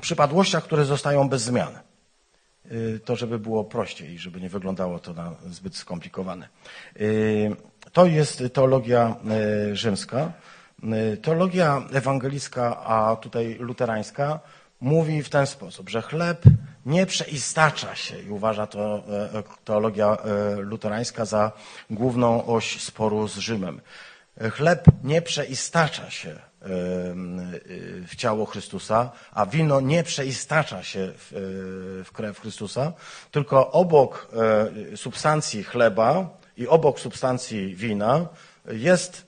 [0.00, 1.78] przypadłościach, które zostają bez zmian.
[2.72, 6.48] Y, to, żeby było prościej, żeby nie wyglądało to na zbyt skomplikowane.
[7.92, 9.16] To jest teologia
[9.72, 10.33] rzymska.
[11.22, 14.40] Teologia ewangelicka, a tutaj luterańska,
[14.81, 16.42] mówi w ten sposób, że chleb
[16.87, 19.03] nie przeistacza się i uważa to
[19.35, 21.53] e, teologia e, luterańska za
[21.90, 23.81] główną oś sporu z Rzymem.
[24.53, 26.38] Chleb nie przeistacza się e,
[28.07, 31.12] w ciało Chrystusa, a wino nie przeistacza się
[32.05, 32.92] w krew Chrystusa,
[33.31, 34.29] tylko obok
[34.96, 38.29] substancji chleba i obok substancji wina
[38.66, 39.27] jest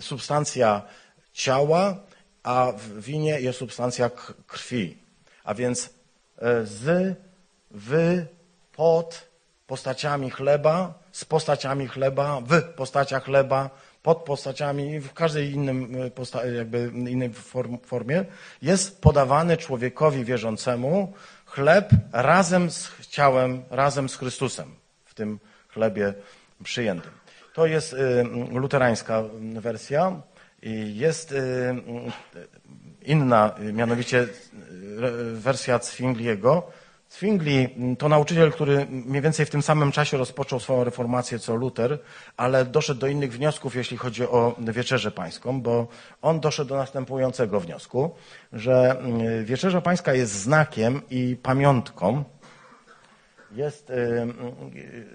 [0.00, 0.82] substancja
[1.32, 1.96] ciała,
[2.42, 4.10] a w winie jest substancja
[4.46, 4.98] krwi.
[5.44, 5.90] A więc
[6.38, 7.16] e, z,
[7.70, 8.22] w,
[8.72, 9.28] pod
[9.66, 13.70] postaciami chleba, z postaciami chleba, w postaciach chleba,
[14.02, 15.96] pod postaciami, w każdej innym,
[16.44, 17.30] e, jakby innej
[17.86, 18.24] formie,
[18.62, 21.12] jest podawany człowiekowi wierzącemu
[21.46, 25.38] chleb razem z ciałem, razem z Chrystusem w tym
[25.68, 26.14] chlebie
[26.62, 27.12] przyjętym.
[27.54, 30.22] To jest e, luterańska wersja.
[30.86, 32.48] Jest y, y,
[33.02, 34.28] inna, mianowicie y,
[35.32, 36.70] wersja Zwingliego.
[37.10, 41.98] Zwingli to nauczyciel, który mniej więcej w tym samym czasie rozpoczął swoją reformację co Luter,
[42.36, 45.88] ale doszedł do innych wniosków, jeśli chodzi o wieczerzę pańską, bo
[46.22, 48.14] on doszedł do następującego wniosku,
[48.52, 49.02] że
[49.44, 52.24] wieczerza pańska jest znakiem i pamiątką,
[53.56, 53.92] jest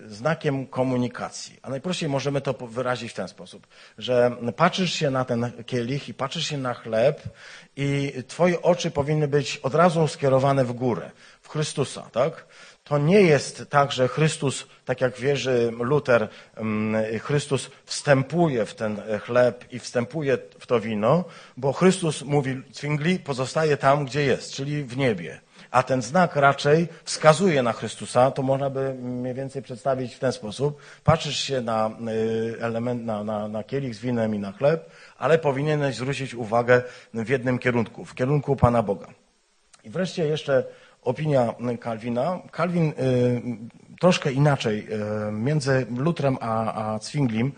[0.08, 1.60] znakiem komunikacji.
[1.62, 6.14] A najprościej możemy to wyrazić w ten sposób, że patrzysz się na ten kielich i
[6.14, 7.24] patrzysz się na chleb
[7.76, 12.46] i twoje oczy powinny być od razu skierowane w górę, w Chrystusa, tak?
[12.84, 16.30] To nie jest tak, że Chrystus, tak jak wierzy Luter,
[17.22, 21.26] Chrystus wstępuje w ten chleb i wstępuje w to wino,
[21.58, 26.88] bo Chrystus, mówi Zwingli, pozostaje tam, gdzie jest, czyli w niebie a ten znak raczej
[27.04, 30.82] wskazuje na Chrystusa, to można by mniej więcej przedstawić w ten sposób.
[31.04, 35.38] Patrzysz się na y, element, na, na, na kielich z winem i na chleb, ale
[35.38, 36.82] powinieneś zwrócić uwagę
[37.14, 39.08] w jednym kierunku, w kierunku Pana Boga.
[39.84, 40.64] I wreszcie jeszcze
[41.02, 42.40] opinia Kalwina.
[42.52, 43.42] Kalwin y,
[44.00, 44.88] troszkę inaczej
[45.30, 47.52] y, między Lutrem a, a Zwinglim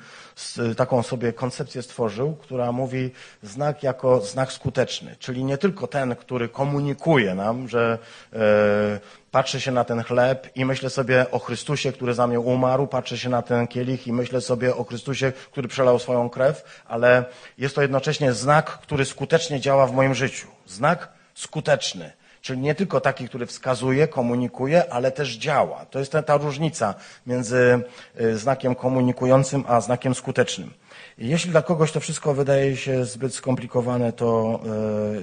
[0.78, 3.12] taką sobie koncepcję stworzył, która mówi
[3.44, 7.98] znak jako znak skuteczny, czyli nie tylko ten, który komunikuje nam, że
[8.34, 9.00] e,
[9.32, 13.18] patrzę się na ten chleb i myślę sobie o Chrystusie, który za mnie umarł, patrzę
[13.18, 17.26] się na ten kielich i myślę sobie o Chrystusie, który przelał swoją krew, ale
[17.58, 20.48] jest to jednocześnie znak, który skutecznie działa w moim życiu.
[20.68, 22.12] Znak skuteczny.
[22.44, 25.86] Czyli nie tylko taki, który wskazuje, komunikuje, ale też działa.
[25.86, 26.96] To jest ta, ta różnica
[27.28, 27.82] między
[28.22, 30.74] y, znakiem komunikującym a znakiem skutecznym.
[31.18, 34.60] Jeśli dla kogoś to wszystko wydaje się zbyt skomplikowane, to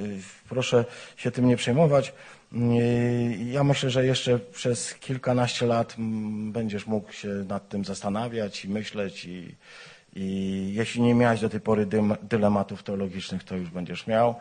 [0.02, 0.84] yy, proszę
[1.16, 2.12] się tym nie przejmować.
[2.52, 2.60] Yy,
[3.52, 5.94] ja myślę, że jeszcze przez kilkanaście lat
[6.52, 9.54] będziesz mógł się nad tym zastanawiać i myśleć i,
[10.16, 10.26] i
[10.74, 11.86] jeśli nie miałeś do tej pory
[12.22, 14.34] dylematów teologicznych, to już będziesz miał.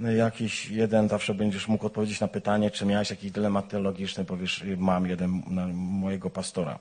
[0.00, 5.06] Jakiś jeden zawsze będziesz mógł odpowiedzieć na pytanie, czy miałeś jakiś dylemat teologiczny, powiesz, mam
[5.06, 6.78] jeden na mojego pastora.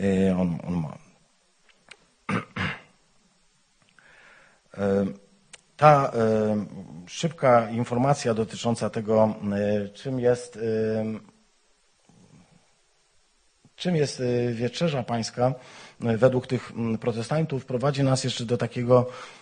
[0.00, 0.98] Y, on, on ma.
[4.78, 4.78] Y,
[5.76, 6.12] ta
[7.06, 9.34] y, szybka informacja dotycząca tego,
[9.94, 10.58] czym jest,
[13.76, 14.22] czym jest
[14.52, 15.54] wieczerza pańska,
[16.00, 19.41] według tych protestantów prowadzi nas jeszcze do takiego Y,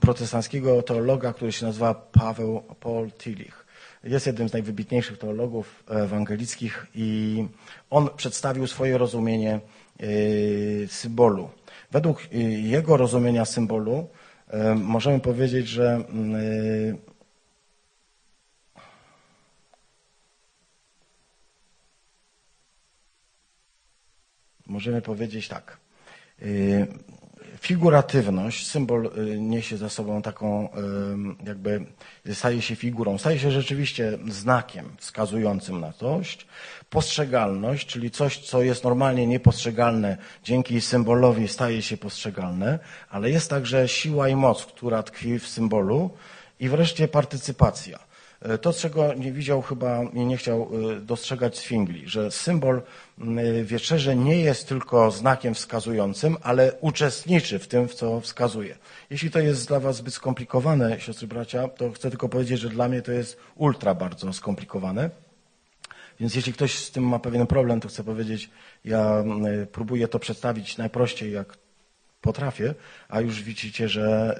[0.00, 3.66] protestanckiego teologa, który się nazywa Paweł Paul Tillich.
[4.04, 7.44] Jest jednym z najwybitniejszych teologów ewangelickich i
[7.90, 9.60] on przedstawił swoje rozumienie
[10.02, 11.50] y, symbolu.
[11.90, 14.08] Według jego rozumienia symbolu
[14.76, 16.98] możemy powiedzieć, że mm,
[24.66, 25.78] możemy powiedzieć tak.
[27.64, 30.68] Figuratywność, symbol niesie za sobą taką,
[31.46, 31.84] jakby
[32.32, 36.38] staje się figurą, staje się rzeczywiście znakiem wskazującym na coś.
[36.90, 42.78] Postrzegalność, czyli coś, co jest normalnie niepostrzegalne, dzięki symbolowi staje się postrzegalne,
[43.10, 46.10] ale jest także siła i moc, która tkwi w symbolu.
[46.60, 47.98] I wreszcie partycypacja.
[48.44, 52.82] E, to, czego nie widział chyba i nie chciał e, dostrzegać Zwingli, że symbol
[53.64, 58.76] wieczerzy nie jest tylko znakiem wskazującym, ale uczestniczy w tym, w co wskazuje.
[59.10, 62.88] Jeśli to jest dla Was zbyt skomplikowane, siostry bracia, to chcę tylko powiedzieć, że dla
[62.88, 65.10] mnie to jest ultra bardzo skomplikowane.
[66.20, 68.50] Więc jeśli ktoś z tym ma pewien problem, to chcę powiedzieć,
[68.84, 69.24] ja
[69.72, 71.63] próbuję to przedstawić najprościej, jak
[72.24, 72.74] potrafię,
[73.08, 74.38] a już widzicie, że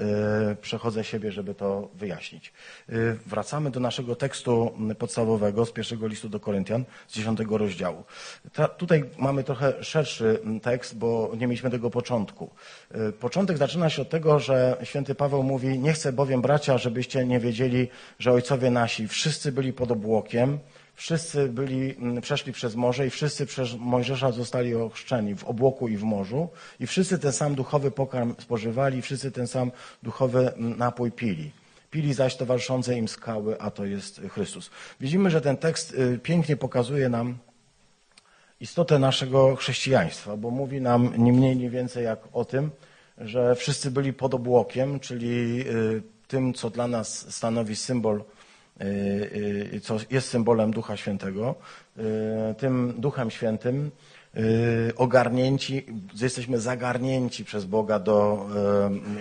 [0.52, 2.52] y, przechodzę siebie, żeby to wyjaśnić.
[2.90, 8.04] Y, wracamy do naszego tekstu podstawowego z pierwszego listu do Koryntian, z dziesiątego rozdziału.
[8.52, 12.50] Ta, tutaj mamy trochę szerszy tekst, bo nie mieliśmy tego początku.
[13.08, 17.26] Y, początek zaczyna się od tego, że święty Paweł mówi, nie chcę bowiem bracia, żebyście
[17.26, 20.58] nie wiedzieli, że ojcowie nasi wszyscy byli pod obłokiem,
[20.94, 25.96] Wszyscy byli, mm, przeszli przez morze i wszyscy przez Mojżesza zostali ochrzczeni w obłoku i
[25.96, 26.48] w morzu
[26.80, 29.70] i wszyscy ten sam duchowy pokarm spożywali, wszyscy ten sam
[30.02, 31.50] duchowy mm, napój pili.
[31.90, 34.70] Pili zaś towarzyszące im skały, a to jest Chrystus.
[35.00, 37.38] Widzimy, że ten tekst y, pięknie pokazuje nam
[38.60, 42.70] istotę naszego chrześcijaństwa, bo mówi nam nie mniej, nie więcej jak o tym,
[43.18, 48.24] że wszyscy byli pod obłokiem, czyli y, tym, co dla nas stanowi symbol
[49.82, 51.54] co jest symbolem Ducha Świętego,
[51.98, 52.02] y,
[52.54, 53.90] tym Duchem Świętym
[54.96, 55.86] ogarnięci,
[56.20, 58.46] jesteśmy zagarnięci przez Boga do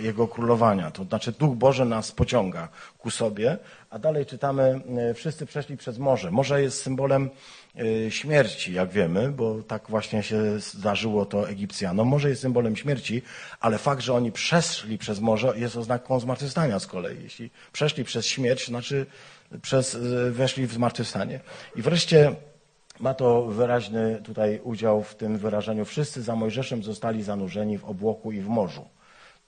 [0.00, 0.90] Jego królowania.
[0.90, 3.58] To znaczy Duch Boży nas pociąga ku sobie,
[3.90, 4.80] a dalej czytamy,
[5.14, 6.30] wszyscy przeszli przez morze.
[6.30, 7.30] Morze jest symbolem
[8.08, 12.08] śmierci, jak wiemy, bo tak właśnie się zdarzyło to Egipcjanom.
[12.08, 13.22] Morze jest symbolem śmierci,
[13.60, 17.22] ale fakt, że oni przeszli przez morze jest oznaką zmartwychwstania z kolei.
[17.22, 19.06] Jeśli przeszli przez śmierć, znaczy
[19.62, 21.40] przez, y, weszli w zmartwychwstanie.
[21.76, 22.34] I wreszcie
[23.00, 25.84] ma to wyraźny tutaj udział w tym wyrażeniu.
[25.84, 28.84] Wszyscy za Mojżeszem zostali zanurzeni w obłoku i w morzu.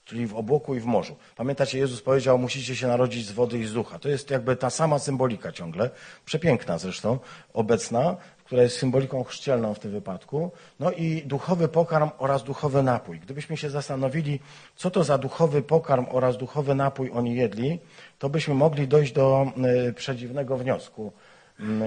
[0.04, 1.16] Czyli w obłoku i w morzu.
[1.36, 3.98] Pamiętacie, Jezus powiedział, musicie się narodzić z wody i z ducha.
[3.98, 5.90] To jest jakby ta sama symbolika ciągle,
[6.24, 7.18] przepiękna zresztą,
[7.54, 8.16] obecna,
[8.46, 10.50] która jest symboliką chrzcielną w tym wypadku.
[10.80, 13.20] No i duchowy pokarm oraz duchowy napój.
[13.20, 14.40] Gdybyśmy się zastanowili,
[14.76, 17.78] co to za duchowy pokarm oraz duchowy napój oni jedli,
[18.18, 19.46] to byśmy mogli dojść do
[19.88, 21.12] y, przedziwnego wniosku.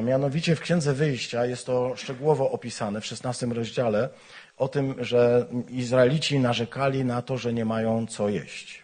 [0.03, 4.09] Mianowicie w Księdze Wyjścia jest to szczegółowo opisane w XVI rozdziale
[4.57, 8.83] o tym, że Izraelici narzekali na to, że nie mają co jeść.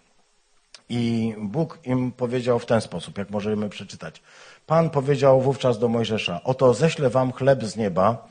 [0.89, 4.21] I Bóg im powiedział w ten sposób, jak możemy przeczytać.
[4.65, 8.27] Pan powiedział wówczas do Mojżesza, oto ześlę wam chleb z nieba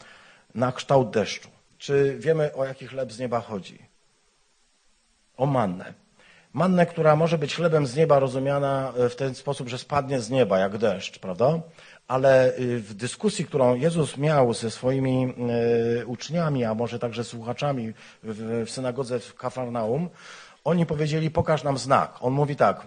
[0.55, 1.49] na kształt deszczu.
[1.79, 3.79] Czy wiemy, o jaki chleb z nieba chodzi?
[5.37, 5.95] O mannę.
[6.53, 10.59] Mannę, która może być chlebem z nieba rozumiana w ten sposób, że spadnie z nieba
[10.59, 11.61] jak deszcz, prawda?
[12.09, 15.35] Ale y, w dyskusji, którą Jezus miał ze swoimi
[16.01, 17.93] e, uczniami, a może także słuchaczami
[18.23, 20.09] w synagodze w Kafarnaum,
[20.65, 22.17] oni powiedzieli, pokaż nam znak.
[22.21, 22.87] On mówi tak,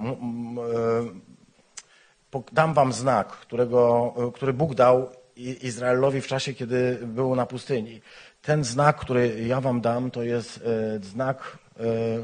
[2.34, 8.01] e, dam wam znak, którego, który Bóg dał Izraelowi w czasie, kiedy był na pustyni.
[8.41, 10.63] Ten znak, który ja wam dam, to jest
[11.01, 11.57] znak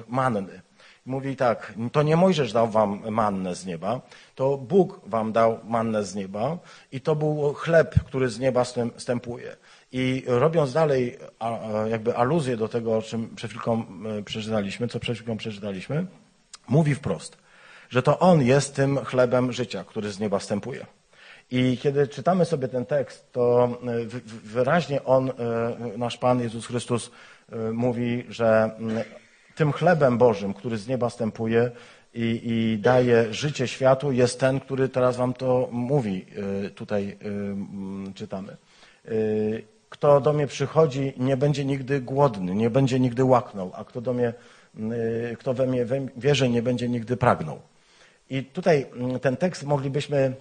[0.08, 0.62] manny.
[1.06, 4.02] Mówi tak, to nie Mojżesz dał wam mannę z nieba,
[4.36, 6.58] to Bóg wam dał mannę z nieba
[6.92, 8.64] i to był chleb, który z nieba
[8.98, 9.56] stępuje.
[9.92, 11.18] I robiąc dalej
[11.90, 13.86] jakby aluzję do tego, o czym przed chwilką
[14.20, 16.06] e, przeczytaliśmy, co przed chwilką przeczytaliśmy,
[16.68, 17.38] mówi wprost,
[17.90, 20.86] że to On jest tym chlebem życia, który z nieba stępuje.
[21.52, 24.06] I kiedy czytamy sobie ten tekst, to e,
[24.44, 25.34] wyraźnie On, e,
[25.98, 27.12] nasz Pan Jezus Chrystus,
[27.74, 28.72] mówi, że
[29.56, 31.72] tym chlebem Bożym, który z nieba stępuje
[32.14, 36.26] i, i daje życie światu, jest ten, który teraz wam to mówi,
[36.66, 38.58] y, tutaj y, mm, czytamy.
[39.08, 44.02] Y, kto do mnie przychodzi, nie będzie nigdy głodny, nie będzie nigdy łaknął, a kto
[44.02, 44.34] do mnie,
[45.40, 45.86] kto we mnie
[46.18, 47.60] wierzy, nie będzie nigdy pragnął.
[48.30, 50.34] I tutaj mm, ten tekst moglibyśmy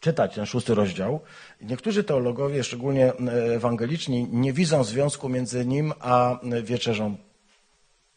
[0.00, 1.20] czytać, ten szósty rozdział.
[1.60, 3.12] Niektórzy teologowie, szczególnie
[3.54, 7.16] ewangeliczni, nie widzą związku między nim a wieczerzą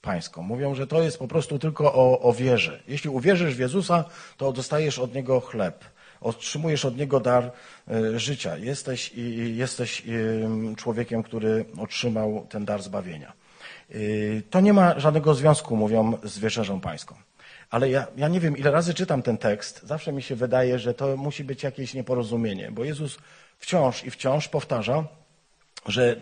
[0.06, 0.42] pańską.
[0.42, 2.80] Mówią, że to jest po prostu tylko o, o wierze.
[2.88, 4.06] Jeśli uwierzysz w Jezusa,
[4.38, 5.86] to dostajesz od Niego chleb.
[6.22, 7.52] Otrzymujesz od Niego dar
[7.88, 8.58] e, życia.
[8.58, 9.12] Jesteś,
[9.54, 10.04] jesteś
[10.78, 13.34] człowiekiem, który otrzymał ten dar zbawienia.
[13.90, 13.96] E,
[14.50, 17.16] to nie ma żadnego związku, mówią, z wieczerzą pańską.
[17.70, 20.94] Ale ja, ja nie wiem, ile razy czytam ten tekst, zawsze mi się wydaje, że
[20.94, 23.18] to musi być jakieś nieporozumienie, bo Jezus
[23.60, 25.04] wciąż i wciąż powtarza,
[25.88, 26.16] że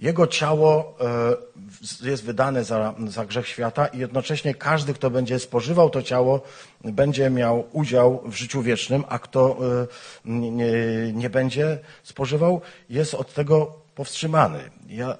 [0.00, 5.90] jego ciało e, jest wydane za, za grzech świata i jednocześnie każdy, kto będzie spożywał
[5.90, 6.42] to ciało,
[6.84, 9.86] będzie miał udział w życiu wiecznym, a kto e,
[10.24, 10.72] nie,
[11.12, 14.70] nie będzie spożywał, jest od tego powstrzymany.
[14.88, 15.16] Ja e,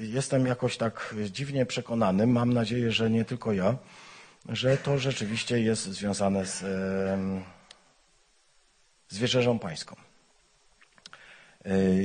[0.00, 3.76] jestem jakoś tak dziwnie przekonany, mam nadzieję, że nie tylko ja,
[4.48, 6.58] że to rzeczywiście jest związane z,
[9.08, 9.96] z wieczerzą pańską.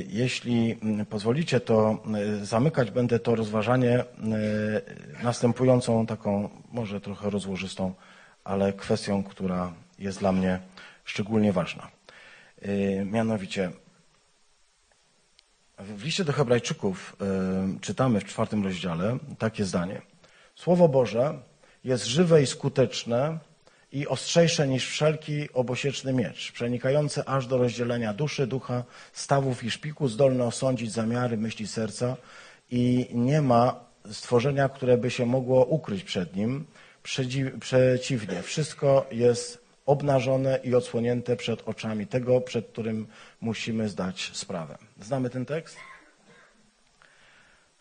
[0.08, 2.04] Jeśli mm, pozwolicie, to
[2.42, 7.94] y, zamykać będę to rozważanie y, następującą taką, może trochę rozłożystą,
[8.44, 10.60] ale kwestią, która jest dla mnie
[11.06, 11.88] szczególnie ważna.
[13.06, 13.72] Mianowicie,
[15.80, 17.16] w liście do Hebrajczyków
[17.82, 20.02] czytamy w czwartym rozdziale takie zdanie.
[20.56, 21.40] Słowo Boże
[21.84, 23.40] jest żywe i skuteczne
[23.92, 28.84] i ostrzejsze niż wszelki obosieczny miecz, przenikający aż do rozdzielenia duszy, ducha,
[29.14, 32.18] stawów i szpiku, zdolny osądzić zamiary, myśli serca
[32.72, 33.80] i nie ma
[34.12, 36.66] stworzenia, które by się mogło ukryć przed nim.
[37.60, 43.08] Przeciwnie, wszystko jest obnażone i odsłonięte przed oczami tego, przed którym
[43.42, 44.78] musimy zdać sprawę.
[45.02, 45.78] Znamy ten tekst?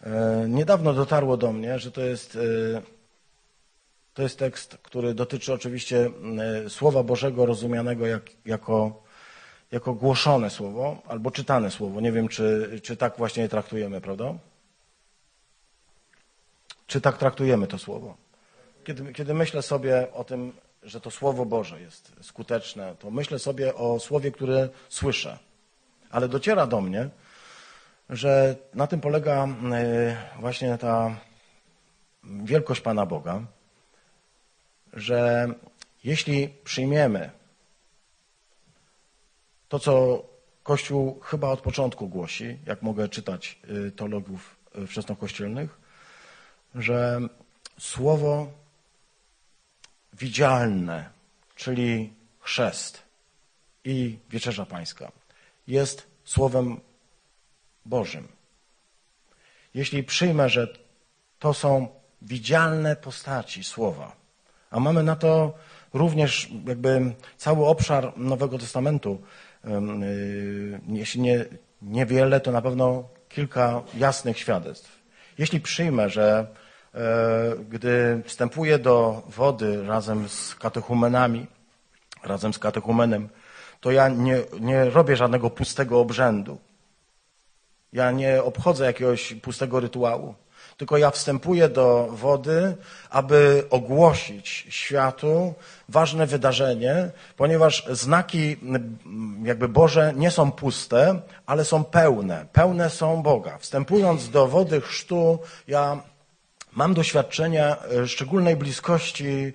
[0.03, 2.98] E, niedawno dotarło do mnie, że to jest e,
[4.19, 6.11] to jest tekst, który dotyczy oczywiście
[6.67, 9.03] e, Słowa Bożego rozumianego jak, jako,
[9.73, 12.01] jako głoszone słowo albo czytane słowo.
[12.01, 14.35] Nie wiem, czy, czy tak właśnie je traktujemy, prawda?
[16.87, 18.17] Czy tak traktujemy to słowo?
[18.85, 20.53] Kiedy, kiedy myślę sobie o tym,
[20.83, 25.39] że to Słowo Boże jest skuteczne, to myślę sobie o słowie, które słyszę.
[26.11, 27.09] Ale dociera do mnie,
[28.11, 31.17] że na tym polega e, właśnie ta
[32.25, 33.43] wielkość Pana Boga,
[34.93, 35.49] że
[36.05, 37.31] jeśli przyjmiemy
[39.69, 40.25] to, co
[40.63, 45.81] Kościół chyba od początku głosi, jak mogę czytać y, teologów y, wczesnokościelnych,
[46.75, 47.21] że
[47.79, 48.53] słowo
[50.13, 51.11] widzialne,
[51.55, 53.03] czyli chrzest
[53.85, 55.13] i wieczerza pańska,
[55.67, 56.81] jest słowem
[57.85, 58.29] Bożym.
[59.75, 60.69] Jeśli przyjmę, że
[61.39, 61.89] to są
[62.23, 64.17] widzialne postaci słowa,
[64.71, 65.55] a mamy na to
[65.95, 69.19] również jakby cały obszar Nowego Testamentu.
[69.65, 71.45] Y, jeśli nie,
[71.83, 74.99] niewiele, to na pewno kilka jasnych świadectw.
[75.39, 76.47] Jeśli przyjmę, że
[76.95, 77.01] e,
[77.71, 81.47] gdy wstępuję do wody razem z katechumenami,
[82.25, 83.29] razem z katechumenem,
[83.81, 86.59] to ja nie, nie robię żadnego pustego obrzędu.
[87.93, 90.35] Ja nie obchodzę jakiegoś pustego rytuału
[90.79, 92.77] tylko ja wstępuję do wody,
[93.11, 95.55] aby ogłosić światu
[95.89, 98.57] ważne wydarzenie, ponieważ znaki
[99.43, 102.47] jakby Boże nie są puste, ale są pełne.
[102.53, 103.59] Pełne są Boga.
[103.59, 106.03] Wstępując do wody chrztu, ja
[106.73, 109.53] mam doświadczenie e, szczególnej bliskości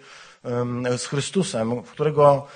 [0.97, 2.47] z Chrystusem, którego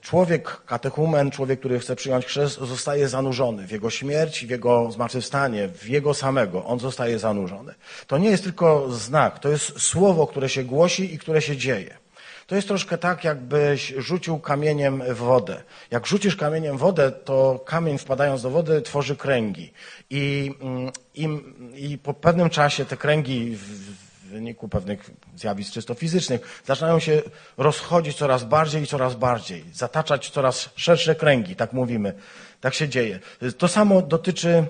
[0.00, 5.68] człowiek, katechumen, człowiek, który chce przyjąć chrzest, zostaje zanurzony w jego śmierć, w jego zmartwychwstanie,
[5.68, 6.64] w jego samego.
[6.64, 7.74] On zostaje zanurzony.
[8.06, 12.00] To nie jest tylko znak, to jest słowo, które się głosi i które się dzieje.
[12.46, 15.62] To jest troszkę tak, jakbyś rzucił kamieniem w wodę.
[15.90, 19.72] Jak rzucisz kamieniem w wodę, to kamień wpadając do wody tworzy kręgi.
[20.10, 21.28] I, mm, i,
[21.74, 27.22] i po pewnym czasie te kręgi w, wyniku pewnych zjawisk czysto fizycznych, zaczynają się
[27.56, 32.14] rozchodzić coraz bardziej i coraz bardziej, zataczać coraz szersze kręgi, tak mówimy.
[32.60, 33.18] Tak się dzieje.
[33.58, 34.64] To samo dotyczy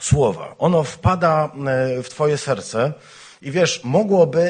[0.00, 0.54] słowa.
[0.58, 2.92] Ono wpada e, w Twoje serce
[3.42, 4.40] i wiesz, mogłoby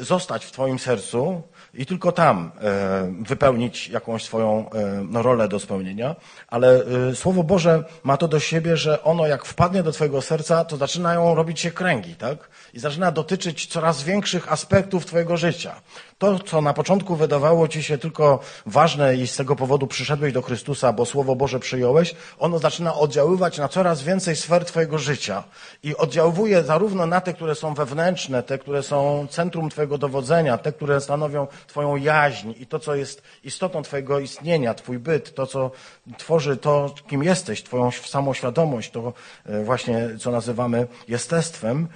[0.00, 1.42] e, zostać w Twoim sercu,
[1.74, 4.70] i tylko tam e, wypełnić jakąś swoją
[5.08, 6.16] no, rolę do spełnienia.
[6.48, 10.76] Ale Słowo Boże ma to do siebie, że ono jak wpadnie do Twojego serca, to
[10.76, 12.48] zaczynają robić się kręgi, tak?
[12.74, 15.74] i zaczyna dotyczyć coraz większych aspektów Twojego życia.
[16.22, 20.42] To, co na początku wydawało Ci się tylko ważne i z tego powodu przyszedłeś do
[20.42, 25.44] Chrystusa, bo Słowo Boże przyjąłeś, ono zaczyna oddziaływać na coraz więcej sfer Twojego życia.
[25.82, 30.72] I oddziałuje zarówno na te, które są wewnętrzne, te, które są centrum Twojego dowodzenia, te,
[30.72, 35.70] które stanowią Twoją jaźń i to, co jest istotą Twojego istnienia, Twój byt, to, co
[36.18, 39.12] tworzy to, kim jesteś, Twoją samoświadomość, to
[39.46, 41.88] e, właśnie, co nazywamy jestestwem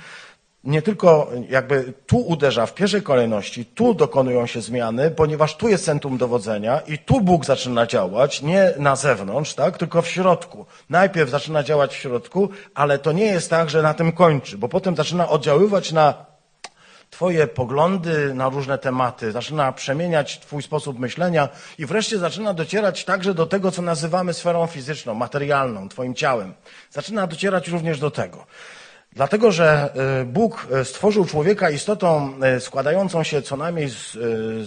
[0.67, 5.85] nie tylko jakby tu uderza w pierwszej kolejności, tu dokonują się zmiany, ponieważ tu jest
[5.85, 10.67] centrum dowodzenia i tu Bóg zaczyna działać, nie na zewnątrz, tak, tylko w środku.
[10.91, 14.69] Najpierw zaczyna działać w środku, ale to nie jest tak, że na tym kończy, bo
[14.69, 16.27] potem zaczyna oddziaływać na
[17.11, 21.49] Twoje poglądy na różne tematy, zaczyna przemieniać Twój sposób myślenia
[21.79, 26.55] i wreszcie zaczyna docierać także do tego, co nazywamy sferą fizyczną, materialną, Twoim ciałem.
[26.91, 28.47] Zaczyna docierać również do tego.
[29.17, 29.91] Dlatego, że
[30.23, 34.12] y, Bóg y, stworzył człowieka istotą y, składającą się co najmniej z,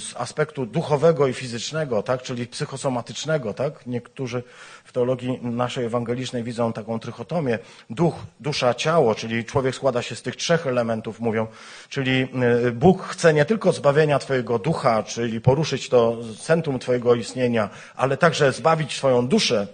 [0.04, 3.88] z, aspektu duchowego i fizycznego, tak, czyli psychosomatycznego, tak?
[3.88, 4.44] Niektórzy
[4.84, 7.60] w teologii naszej ewangelicznej widzą taką trychotomię.
[7.90, 11.48] Duch, dusza, ciało, czyli człowiek składa się z tych trzech elementów, mówią.
[11.90, 12.28] Czyli
[12.74, 18.52] Bóg chce nie tylko zbawienia twojego ducha, czyli poruszyć to centrum twojego istnienia, ale także
[18.52, 19.68] zbawić twoją duszę,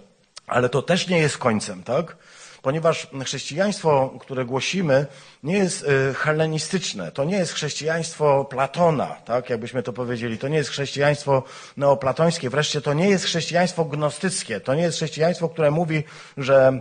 [0.46, 2.16] ale to też nie jest końcem, tak?
[2.66, 5.06] Ponieważ chrześcijaństwo, które głosimy,
[5.42, 7.12] nie jest y, hellenistyczne.
[7.12, 10.38] To nie jest chrześcijaństwo Platona, tak jakbyśmy to powiedzieli.
[10.38, 11.42] To nie jest chrześcijaństwo
[11.76, 12.50] neoplatońskie.
[12.50, 14.60] Wreszcie to nie jest chrześcijaństwo gnostyckie.
[14.60, 16.04] To nie jest chrześcijaństwo, które mówi,
[16.36, 16.80] że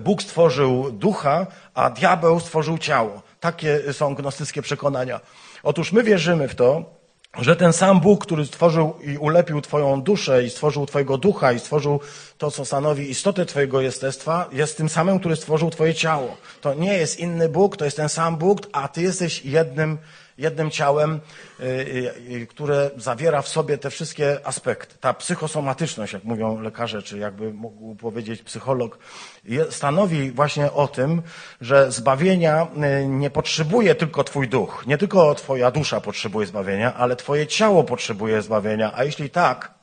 [0.00, 3.22] Bóg stworzył ducha, a diabeł stworzył ciało.
[3.40, 5.20] Takie są gnostyckie przekonania.
[5.62, 6.97] Otóż my wierzymy w to,
[7.36, 11.58] że ten sam Bóg, który stworzył i ulepił Twoją duszę i stworzył Twojego ducha i
[11.58, 12.00] stworzył
[12.38, 16.36] to, co stanowi istotę Twojego jestestwa, jest tym samym, który stworzył Twoje ciało.
[16.60, 19.98] To nie jest inny Bóg, to jest ten sam Bóg, a Ty jesteś jednym
[20.38, 21.20] jednym ciałem,
[21.60, 24.94] y, y, y, które zawiera w sobie te wszystkie aspekty.
[25.00, 28.98] Ta psychosomatyczność, jak mówią lekarze, czy jakby mógł powiedzieć psycholog,
[29.70, 31.22] stanowi właśnie o tym,
[31.60, 32.66] że zbawienia
[33.08, 34.84] nie potrzebuje tylko Twój duch.
[34.86, 38.92] Nie tylko Twoja dusza potrzebuje zbawienia, ale Twoje ciało potrzebuje zbawienia.
[38.94, 39.74] A jeśli tak,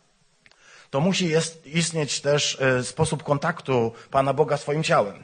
[0.90, 1.32] to musi
[1.66, 5.24] istnieć też sposób kontaktu Pana Boga swoim ciałem.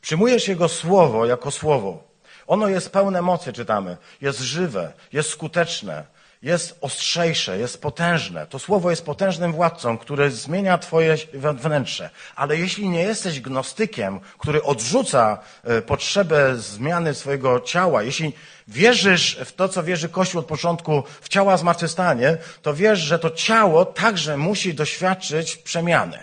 [0.00, 2.06] Przyjmujesz Jego słowo jako słowo.
[2.46, 3.96] Ono jest pełne mocy, czytamy.
[4.20, 6.04] Jest żywe, jest skuteczne,
[6.42, 8.46] jest ostrzejsze, jest potężne.
[8.46, 12.10] To słowo jest potężnym władcą, który zmienia Twoje wnętrze.
[12.36, 18.32] Ale jeśli nie jesteś gnostykiem, który odrzuca e, potrzebę zmiany swojego ciała, jeśli
[18.68, 23.30] wierzysz w to, co wierzy Kościół od początku, w ciała zmartwychwstanie, to wiesz, że to
[23.30, 26.18] ciało także musi doświadczyć przemiany.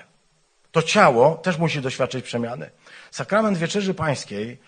[0.72, 2.70] To ciało też musi doświadczyć przemiany.
[3.12, 4.60] Sakrament Wieczerzy Pańskiej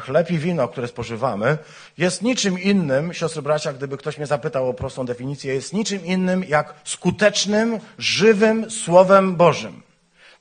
[0.00, 1.58] chleb i wino, które spożywamy,
[1.98, 6.44] jest niczym innym, siostry bracia, gdyby ktoś mnie zapytał o prostą definicję, jest niczym innym
[6.44, 9.87] jak skutecznym, żywym Słowem Bożym.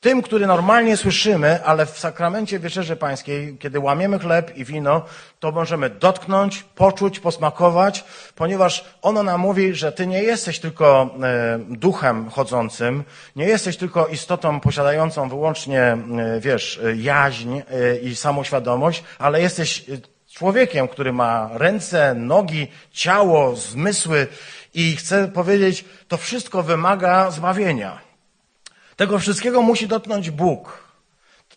[0.01, 5.05] Tym, który normalnie słyszymy, ale w sakramencie Wieczerzy Pańskiej, kiedy łamiemy chleb i wino,
[5.39, 8.03] to możemy dotknąć, poczuć, posmakować,
[8.35, 13.03] ponieważ ono nam mówi, że Ty nie jesteś tylko e, duchem chodzącym,
[13.35, 15.97] nie jesteś tylko istotą posiadającą wyłącznie, e,
[16.39, 19.85] wiesz, jaźń e, i samoświadomość, ale jesteś
[20.33, 24.27] człowiekiem, który ma ręce, nogi, ciało, zmysły
[24.73, 28.06] i chcę powiedzieć, to wszystko wymaga zbawienia.
[28.97, 30.87] Tego wszystkiego musi dotknąć Bóg.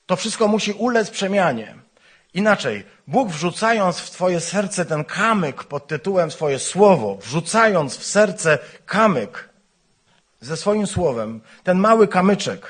[0.07, 1.75] To wszystko musi ulec przemianie.
[2.35, 8.59] Inaczej, Bóg wrzucając w Twoje serce ten kamyk pod tytułem swoje słowo, wrzucając w serce
[8.87, 9.49] kamyk
[10.41, 12.67] ze swoim słowem, ten mały kamyczek,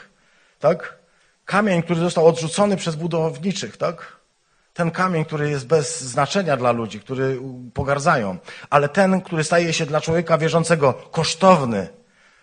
[0.58, 0.98] tak?
[1.44, 4.16] Kamień, który został odrzucony przez budowniczych, tak?
[4.74, 7.40] Ten kamień, który jest bez znaczenia dla ludzi, który
[7.74, 8.38] pogardzają,
[8.70, 11.99] ale ten, który staje się dla człowieka wierzącego kosztowny,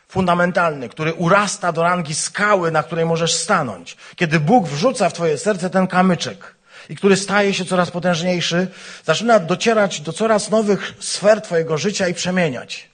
[0.08, 3.98] fundamentalny, który urasta do rangi skały, na której możesz stanąć.
[4.16, 6.56] Kiedy Bóg wrzuca w twoje serce ten kamyczek
[6.90, 8.68] i który staje się coraz potężniejszy,
[9.06, 12.90] zaczyna docierać do coraz nowych sfer twojego życia i przemieniać.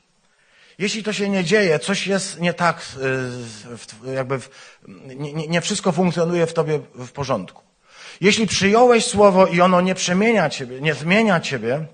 [0.78, 2.82] Jeśli to się nie dzieje, coś jest nie tak,
[4.07, 4.39] y, jakby
[5.16, 7.64] nie, nie wszystko funkcjonuje w tobie w porządku.
[8.22, 11.86] Jeśli przyjąłeś słowo i ono nie przemienia ciebie, nie zmienia ciebie,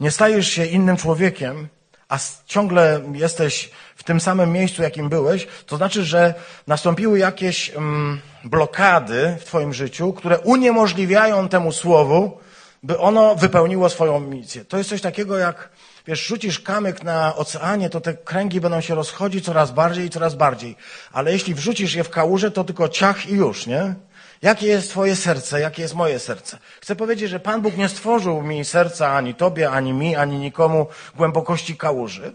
[0.00, 1.68] nie stajesz się innym człowiekiem,
[2.08, 6.34] a ciągle jesteś w tym samym miejscu, jakim byłeś, to znaczy, że
[6.66, 12.38] nastąpiły jakieś mm, blokady w Twoim życiu, które uniemożliwiają temu słowu,
[12.82, 14.64] by ono wypełniło swoją misję.
[14.64, 15.68] To jest coś takiego jak,
[16.06, 20.34] wiesz, rzucisz kamyk na oceanie, to te kręgi będą się rozchodzić coraz bardziej i coraz
[20.34, 20.76] bardziej.
[21.12, 23.94] Ale jeśli wrzucisz je w kałużę, to tylko ciach i już, nie?
[24.42, 26.58] Jakie jest Twoje serce, jakie jest moje serce?
[26.80, 30.86] Chcę powiedzieć, że Pan Bóg nie stworzył mi serca ani Tobie, ani mi, ani nikomu
[31.16, 32.32] głębokości kałuży.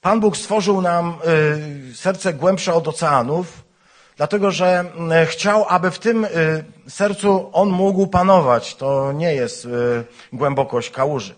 [0.00, 1.18] Pan Bóg stworzył nam
[1.90, 3.64] y, serce głębsze od oceanów,
[4.16, 4.84] dlatego że
[5.22, 6.28] y, chciał, aby w tym y,
[6.88, 8.76] sercu On mógł panować.
[8.76, 9.68] To nie jest y,
[10.32, 11.34] głębokość kałuży.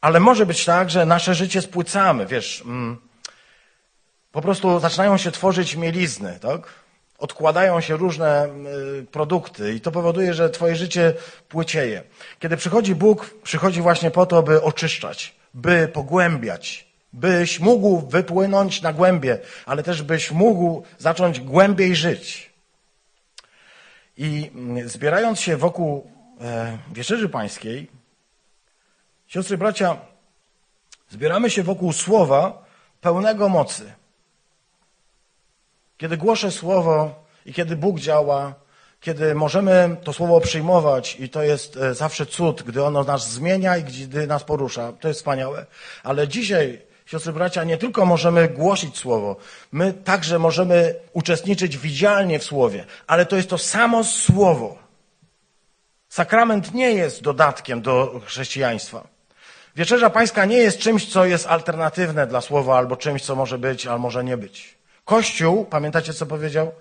[0.00, 2.96] Ale może być tak, że nasze życie spłycamy, wiesz, mm,
[4.32, 6.83] po prostu zaczynają się tworzyć mielizny, tak?
[7.24, 8.48] Odkładają się różne
[9.00, 11.14] y, produkty i to powoduje, że twoje życie
[11.48, 12.02] płycieje.
[12.38, 18.92] Kiedy przychodzi Bóg, przychodzi właśnie po to, by oczyszczać, by pogłębiać, byś mógł wypłynąć na
[18.92, 22.50] głębie, ale też byś mógł zacząć głębiej żyć.
[24.16, 24.50] I
[24.84, 26.10] zbierając się wokół
[26.40, 27.90] e, wieczerzy pańskiej,
[29.26, 29.96] siostry, bracia,
[31.08, 32.64] zbieramy się wokół słowa
[33.00, 33.92] pełnego mocy.
[36.04, 38.54] Kiedy głoszę słowo i kiedy Bóg działa,
[39.00, 43.76] kiedy możemy to słowo przyjmować i to jest e, zawsze cud, gdy ono nas zmienia
[43.76, 45.66] i gdy nas porusza, to jest wspaniałe.
[46.02, 49.36] Ale dzisiaj, siostry bracia, nie tylko możemy głosić słowo,
[49.72, 54.78] my także możemy uczestniczyć widzialnie w słowie, ale to jest to samo słowo.
[56.08, 59.06] Sakrament nie jest dodatkiem do chrześcijaństwa.
[59.76, 63.86] Wieczerza Pańska nie jest czymś, co jest alternatywne dla słowa, albo czymś, co może być,
[63.86, 64.83] albo może nie być.
[65.04, 66.72] Kościół, pamiętacie co powiedział?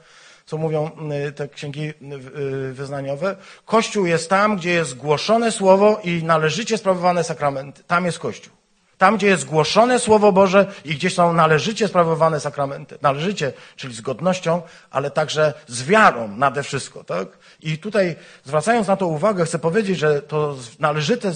[0.45, 0.91] Co mówią
[1.27, 1.93] y, te księgi y,
[2.39, 3.35] y, wyznaniowe?
[3.65, 7.83] Kościół jest tam, gdzie jest głoszone słowo i należycie sprawowane sakramenty.
[7.83, 8.53] Tam jest Kościół.
[8.97, 12.97] Tam, gdzie jest głoszone Słowo Boże i gdzie są należycie sprawowane sakramenty.
[13.01, 14.61] Należycie, czyli z godnością,
[14.91, 17.03] ale także z wiarą nade wszystko.
[17.03, 17.27] Tak?
[17.61, 21.31] I tutaj, zwracając na to uwagę, chcę powiedzieć, że to należyte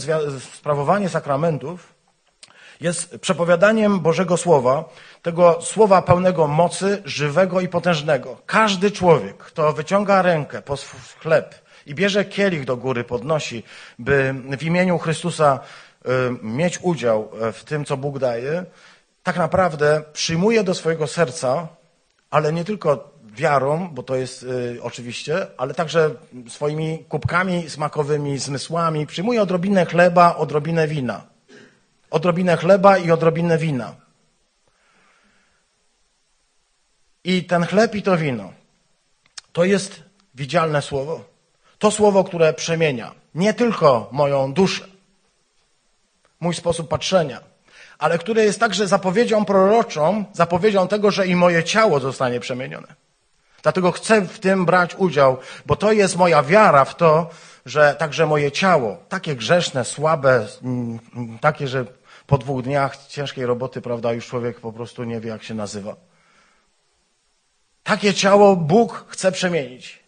[0.53, 1.96] sprawowanie sakramentów
[2.81, 4.83] jest przepowiadaniem Bożego Słowa,
[5.21, 8.37] tego słowa pełnego mocy, żywego i potężnego.
[8.45, 10.75] Każdy człowiek, kto wyciąga rękę po
[11.19, 11.55] chleb
[11.85, 13.63] i bierze kielich do góry, podnosi,
[13.99, 16.09] by w imieniu Chrystusa y,
[16.43, 18.65] mieć udział w tym, co Bóg daje,
[19.23, 21.67] tak naprawdę przyjmuje do swojego serca,
[22.29, 26.11] ale nie tylko wiarą, bo to jest y, oczywiście, ale także
[26.47, 31.36] swoimi kubkami smakowymi, zmysłami, przyjmuje odrobinę chleba, odrobinę wina.
[32.09, 33.95] Odrobinę chleba i odrobinę wina.
[37.23, 38.53] I ten chleb i to wino
[39.53, 40.03] to jest
[40.35, 41.23] widzialne słowo.
[41.79, 44.87] To słowo, które przemienia nie tylko moją duszę,
[46.39, 47.39] mój sposób patrzenia,
[47.97, 53.06] ale które jest także zapowiedzią proroczą, zapowiedzią tego, że i moje ciało zostanie przemienione.
[53.67, 57.29] Dlatego chcę w tym brać udział, bo to jest moja wiara w to,
[57.65, 60.99] że także moje ciało, takie grzeszne, słabe, mm,
[61.41, 61.85] takie, że
[62.27, 65.95] po dwóch dniach ciężkiej roboty, prawda, już człowiek po prostu nie wie, jak się nazywa.
[67.83, 70.03] Takie ciało Bóg chce przemienić.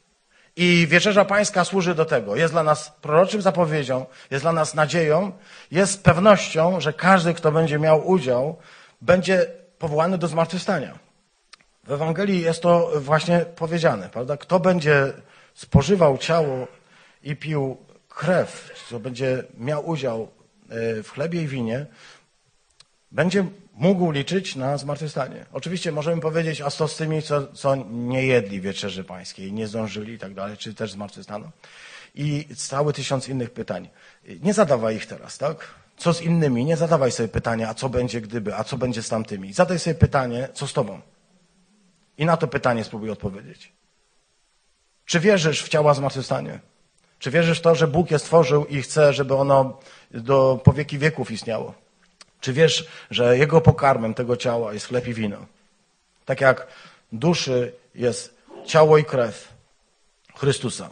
[0.56, 2.36] I wieczerza pańska służy do tego.
[2.36, 5.32] Jest dla nas proroczym zapowiedzią, jest dla nas nadzieją,
[5.72, 8.58] jest pewnością, że każdy, kto będzie miał udział,
[9.02, 9.46] będzie
[9.80, 11.09] powołany do zmartwychwstania.
[11.90, 14.38] W Ewangelii jest to właśnie powiedziane, prawda?
[14.38, 15.14] Kto będzie
[15.54, 16.68] spożywał ciało
[17.24, 17.78] i pił
[18.10, 20.28] krew, kto będzie miał udział
[20.70, 21.86] e, w chlebie i winie,
[23.12, 25.46] będzie mógł liczyć na zmartwychwstanie.
[25.54, 30.14] Oczywiście możemy powiedzieć, a co z tymi, co, co nie jedli wieczerzy pańskiej, nie zdążyli
[30.14, 31.50] i tak dalej, czy też zmartwychwstaną?
[32.16, 33.90] I cały tysiąc innych pytań.
[34.42, 35.68] Nie zadawaj ich teraz, tak?
[35.98, 36.66] Co z innymi?
[36.66, 39.54] Nie zadawaj sobie pytania, a co będzie gdyby, a co będzie z tamtymi.
[39.54, 41.02] Zadaj sobie pytanie, co z tobą?
[42.20, 43.72] I na to pytanie spróbuj odpowiedzieć.
[45.06, 46.60] Czy wierzysz w ciała zmartwychwstanie?
[47.20, 49.80] Czy wierzysz w to, że Bóg je stworzył i chce, żeby ono
[50.12, 51.74] do powieki wieków istniało?
[52.42, 55.46] Czy wiesz, że jego pokarmem tego ciała jest chleb i wino?
[56.26, 56.68] Tak jak
[57.12, 59.54] duszy jest ciało i krew
[60.36, 60.90] Chrystusa.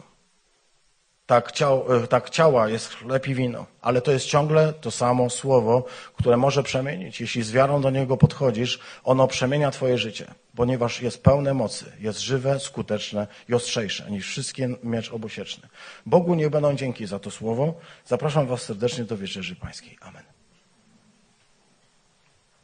[1.28, 5.30] Tak, ciało, e, tak ciała jest chleb i wino, ale to jest ciągle to samo
[5.30, 7.20] słowo, które może przemienić.
[7.20, 10.26] Jeśli z wiarą do niego podchodzisz, ono przemienia twoje życie,
[10.56, 15.68] ponieważ jest pełne mocy, jest żywe, skuteczne i ostrzejsze niż wszystkie miecz obusieczny.
[16.06, 17.74] Bogu nie będą dzięki za to słowo.
[18.06, 19.98] Zapraszam was serdecznie do wieczerzy pańskiej.
[20.00, 20.27] Amen.